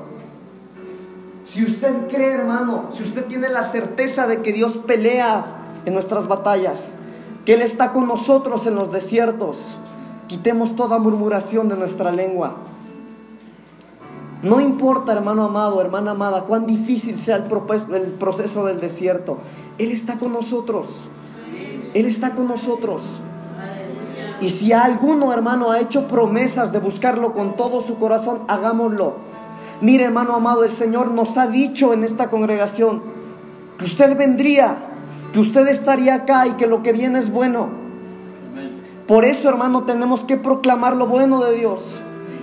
[1.45, 5.43] Si usted cree, hermano, si usted tiene la certeza de que Dios pelea
[5.85, 6.95] en nuestras batallas,
[7.45, 9.59] que Él está con nosotros en los desiertos,
[10.29, 12.57] quitemos toda murmuración de nuestra lengua.
[14.43, 17.45] No importa, hermano amado, hermana amada, cuán difícil sea el,
[18.19, 19.39] proceso del desierto,
[19.79, 20.87] Él está con nosotros.
[21.95, 23.03] Él está con nosotros.
[24.41, 29.15] Y si alguno, hermano, ha hecho promesas de buscarlo con todo su corazón, hagámoslo.
[29.81, 33.03] Mire, hermano amado, el Señor nos ha dicho en esta congregación
[33.79, 34.94] que usted vendría,
[35.35, 37.69] que usted estaría acá y que lo que viene es bueno.
[39.09, 41.81] Por eso, hermano, tenemos que proclamar lo bueno de Dios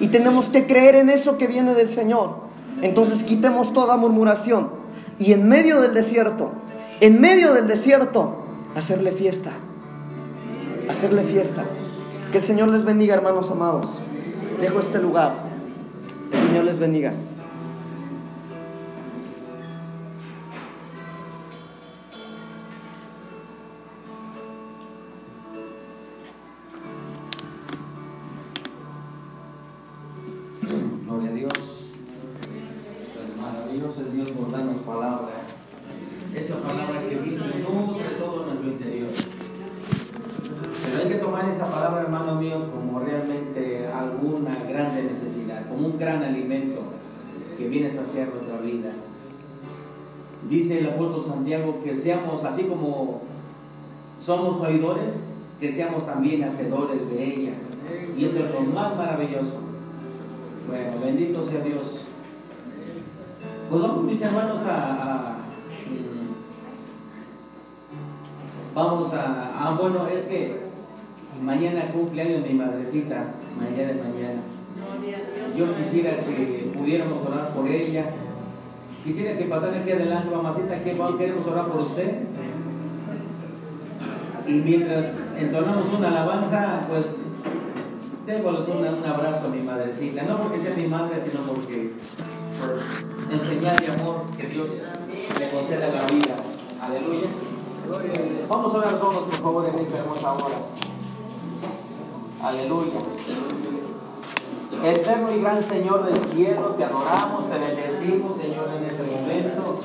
[0.01, 2.35] y tenemos que creer en eso que viene del Señor.
[2.81, 4.71] Entonces quitemos toda murmuración
[5.19, 6.51] y en medio del desierto,
[6.99, 8.43] en medio del desierto,
[8.75, 9.51] hacerle fiesta.
[10.89, 11.63] Hacerle fiesta.
[12.33, 14.01] Que el Señor les bendiga, hermanos amados.
[14.59, 15.31] Dejo este lugar.
[16.33, 17.13] El Señor les bendiga.
[50.51, 53.21] Dice el apóstol Santiago que seamos así como
[54.19, 57.53] somos oidores, que seamos también hacedores de ella.
[58.17, 59.59] Y eso es lo más maravilloso.
[60.67, 62.01] Bueno, bendito sea Dios.
[63.69, 64.75] Pues vamos, mis hermanos, a.
[64.75, 65.37] a-
[65.87, 66.35] mm,
[68.75, 70.57] vamos a, a- Bueno, es que
[71.41, 73.23] mañana cumpleaños mi madrecita.
[73.57, 74.41] Mañana es mañana.
[75.57, 78.05] Yo quisiera que pudiéramos orar por ella.
[79.03, 82.19] Quisiera que pasara aquí adelante, mamacita, que queremos orar por usted.
[84.47, 85.05] Y mientras
[85.37, 87.21] entonamos una alabanza, pues
[88.25, 91.93] démosles una- un abrazo a mi madrecita, no porque sea mi madre, sino porque
[92.59, 94.67] por enseñarle amor que Dios
[95.39, 96.35] le conceda la vida.
[96.81, 97.27] Aleluya.
[98.47, 100.55] Vamos a orar todos, por favor, en esta hermosa hora.
[102.43, 102.99] Aleluya.
[104.83, 109.83] Eterno y gran Señor del cielo, te adoramos, te bendecimos, Señor, en este momento.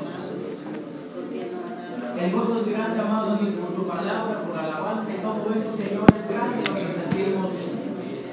[2.17, 6.07] El gozo es grande, amado por tu palabra, por la alabanza y todo eso, Señor,
[6.07, 7.51] es grande lo que sentimos.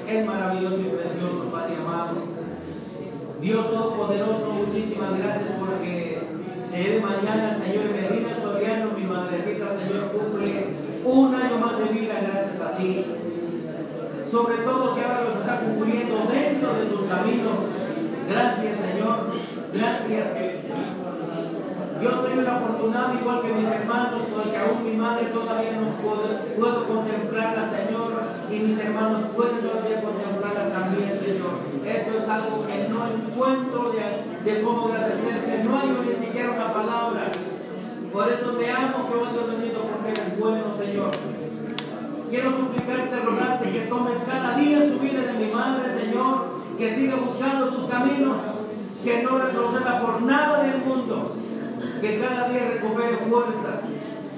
[0.06, 2.14] Es maravilloso y precioso, Padre amado.
[3.40, 6.22] Dios Todopoderoso, muchísimas gracias porque
[6.70, 10.72] de mañana, Señor, Medina Soriano, mi madrecita, Señor, cumple
[11.04, 13.04] un año más de vida gracias a ti.
[14.30, 17.73] Sobre todo que ahora los está cumpliendo dentro de sus caminos.
[18.28, 19.16] Gracias, Señor.
[19.72, 20.26] Gracias.
[22.02, 26.28] Yo soy un afortunado igual que mis hermanos, porque aún mi madre todavía no puedo,
[26.56, 28.12] puedo contemplarla, Señor,
[28.50, 31.64] y mis hermanos pueden todavía contemplarla también, Señor.
[31.84, 36.72] Esto es algo que no encuentro de, de cómo agradecerte, no hay ni siquiera una
[36.72, 37.30] palabra.
[38.12, 41.10] Por eso te amo, Jehová Dios bendito, porque eres bueno, Señor.
[42.30, 47.16] Quiero suplicarte, rogarte que tomes cada día su vida de mi madre, Señor, que siga
[47.16, 48.36] buscando tus caminos,
[49.04, 51.24] que no retroceda por nada del mundo,
[52.00, 53.80] que cada día recupere fuerzas,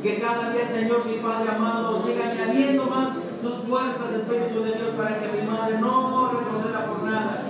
[0.03, 3.09] que cada día, Señor, mi Padre amado, siga añadiendo más
[3.43, 7.43] sus fuerzas, Espíritu de Dios, para que mi madre no retroceda por nada.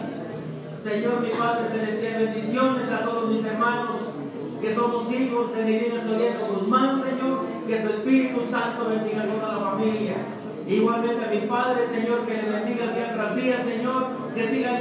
[0.78, 3.96] Señor, mi Padre celestial, bendiciones a todos mis hermanos
[4.60, 9.52] que somos hijos de Divina Soriano Guzmán, Señor, que tu Espíritu Santo bendiga a toda
[9.52, 10.14] la familia.
[10.66, 14.78] Igualmente a mi Padre, Señor, que le bendiga día tras día, Señor, que siga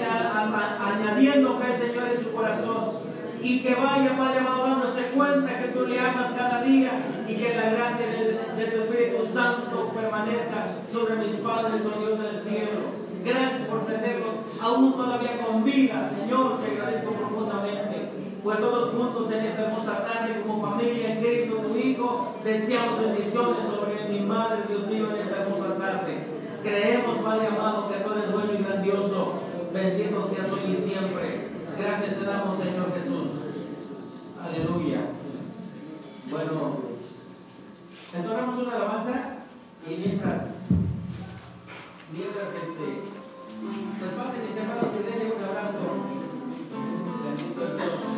[0.84, 3.06] añadiendo fe, Señor, en su corazón.
[3.42, 6.92] Y que vaya, Padre amado, dándose cuenta que tú le amas cada día
[7.28, 12.40] y que la gracia de, tu Espíritu Santo permanezca sobre mis padres, oh Dios del
[12.40, 13.06] cielo.
[13.24, 18.10] Gracias por tenerlos aún todavía con vida, Señor, te agradezco profundamente.
[18.44, 23.66] Pues todos juntos en esta hermosa tarde, como familia en Cristo, tu Hijo, deseamos bendiciones
[23.66, 26.36] sobre mi Madre, Dios mío, en esta hermosa tarde.
[26.66, 29.45] Creemos, Padre amado, que tú eres bueno y grandioso.
[29.76, 31.50] Bendito seas hoy y siempre.
[31.78, 33.28] Gracias te damos, Señor Jesús.
[34.42, 35.02] Aleluya.
[36.32, 36.80] Bueno,
[38.14, 39.36] entonamos una alabanza
[39.86, 40.44] y mientras,
[42.14, 43.02] mientras este,
[44.00, 45.84] pues pasen mis hermanos que denle un abrazo.
[47.26, 48.15] Bendito Dios.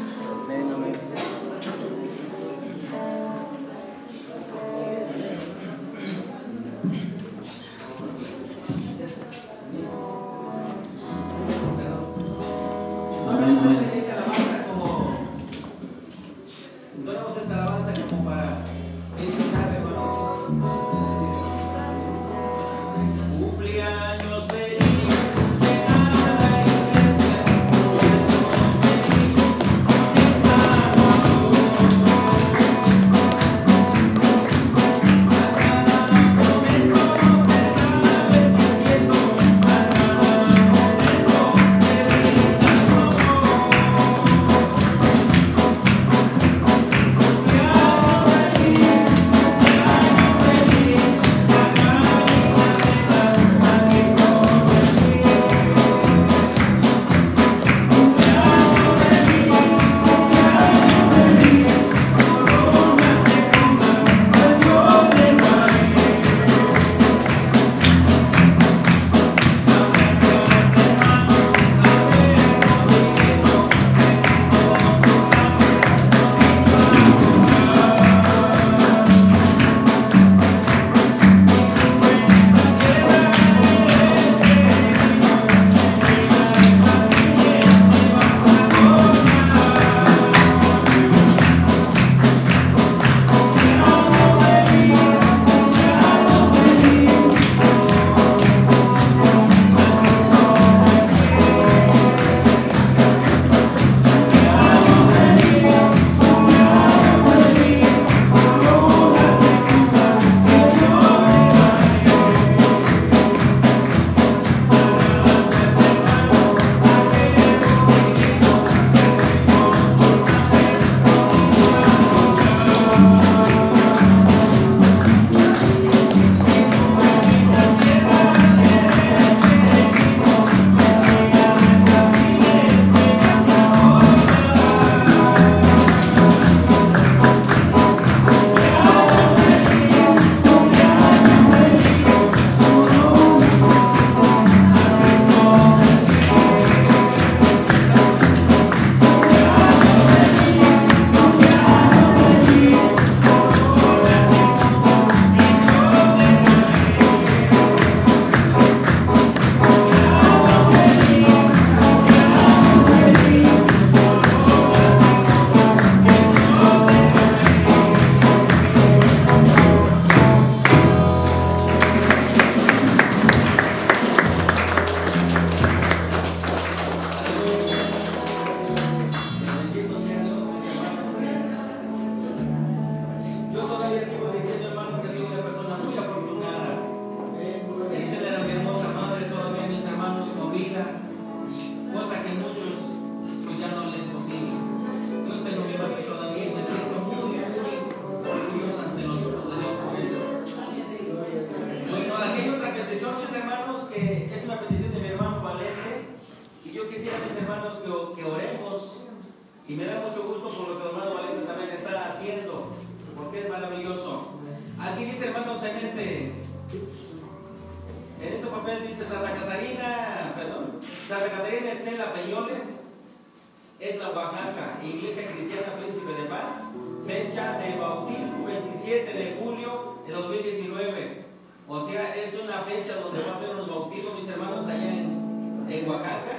[227.38, 231.26] De bautismo 27 de julio de 2019.
[231.68, 235.68] O sea, es una fecha donde va a haber los bautismos, mis hermanos, allá en,
[235.69, 236.34] en Oaxaca.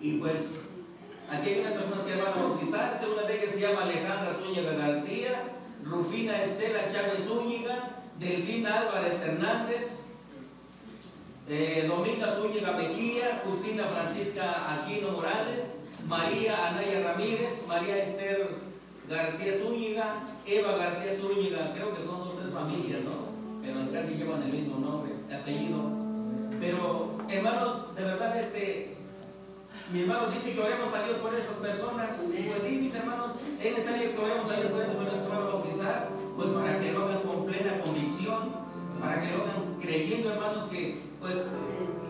[0.00, 0.62] Y pues
[1.28, 4.72] aquí hay unas personas que van a bautizarse, una de ellas se llama Alejandra Zúñiga
[4.74, 5.42] García,
[5.84, 10.02] Rufina Estela Chávez Zúñiga, Delfina Álvarez Hernández,
[11.48, 18.63] eh, Dominga Zúñiga Mejía, Justina Francisca Aquino Morales, María Anaya Ramírez, María Esther
[19.08, 23.34] García Zúñiga, Eva García Zúñiga, creo que son dos tres familias, ¿no?
[23.62, 25.78] Pero casi llevan el mismo nombre, apellido.
[26.60, 28.96] Pero, hermanos, de verdad, este,
[29.92, 32.16] mi hermano dice que oremos a Dios por esas personas.
[32.16, 36.08] Pues sí, mis hermanos, es necesario que oremos a Dios por esas personas que bautizar,
[36.36, 38.40] pues para que lo hagan con plena convicción,
[39.00, 41.46] para que lo hagan creyendo, hermanos, que pues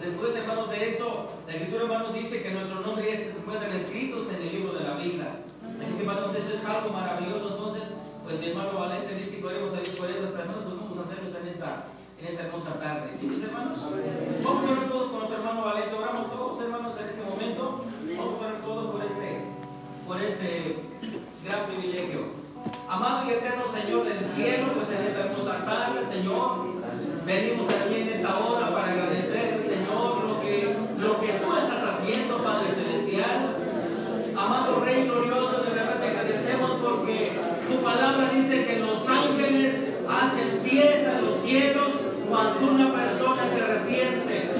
[0.00, 4.42] después, hermanos, de eso, la Escritura, hermanos, dice que nuestros nombres se encuentran escritos en
[4.42, 5.36] el libro de la vida.
[5.80, 7.46] Así que, hermanos, eso es algo maravilloso.
[7.54, 7.84] Entonces,
[8.22, 11.02] pues mi hermano Valente dice que oremos a Dios por esas personas, pues vamos a
[11.02, 11.70] hacerlo en esta,
[12.18, 13.10] en esta hermosa tarde.
[13.18, 13.78] ¿Sí, mis hermanos?
[14.44, 15.94] Vamos a orar todos con nuestro hermano Valente.
[15.94, 17.84] Oramos todos, hermanos, en este momento.
[18.16, 19.28] Vamos a orar todos por este,
[20.06, 20.78] por este
[21.44, 22.44] gran privilegio.
[22.88, 26.64] Amado y eterno Señor del cielo, pues en esta hermosa tarde, Señor,
[27.26, 32.38] venimos aquí en esta hora para agradecer, Señor, lo que, lo que tú estás haciendo,
[32.38, 33.56] Padre Celestial.
[34.36, 37.32] Amado Rey glorioso, de verdad te agradecemos porque
[37.68, 39.74] tu palabra dice que los ángeles
[40.08, 41.88] hacen fiesta en los cielos
[42.26, 44.50] cuando una persona se arrepiente.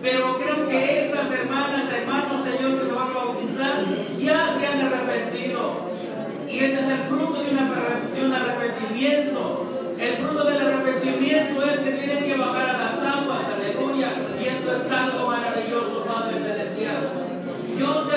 [0.00, 3.84] Pero creo que estas hermanas, hermanos, Señor, que se van a bautizar,
[4.18, 5.92] ya se han arrepentido.
[6.48, 7.70] Y este es el fruto de, una,
[8.24, 9.66] un arrepentimiento.
[10.00, 14.12] El fruto del arrepentimiento es que tienen que bajar a las aguas, aleluya.
[14.40, 17.12] Y esto es algo maravilloso, Padre Celestial.
[17.78, 18.07] Yo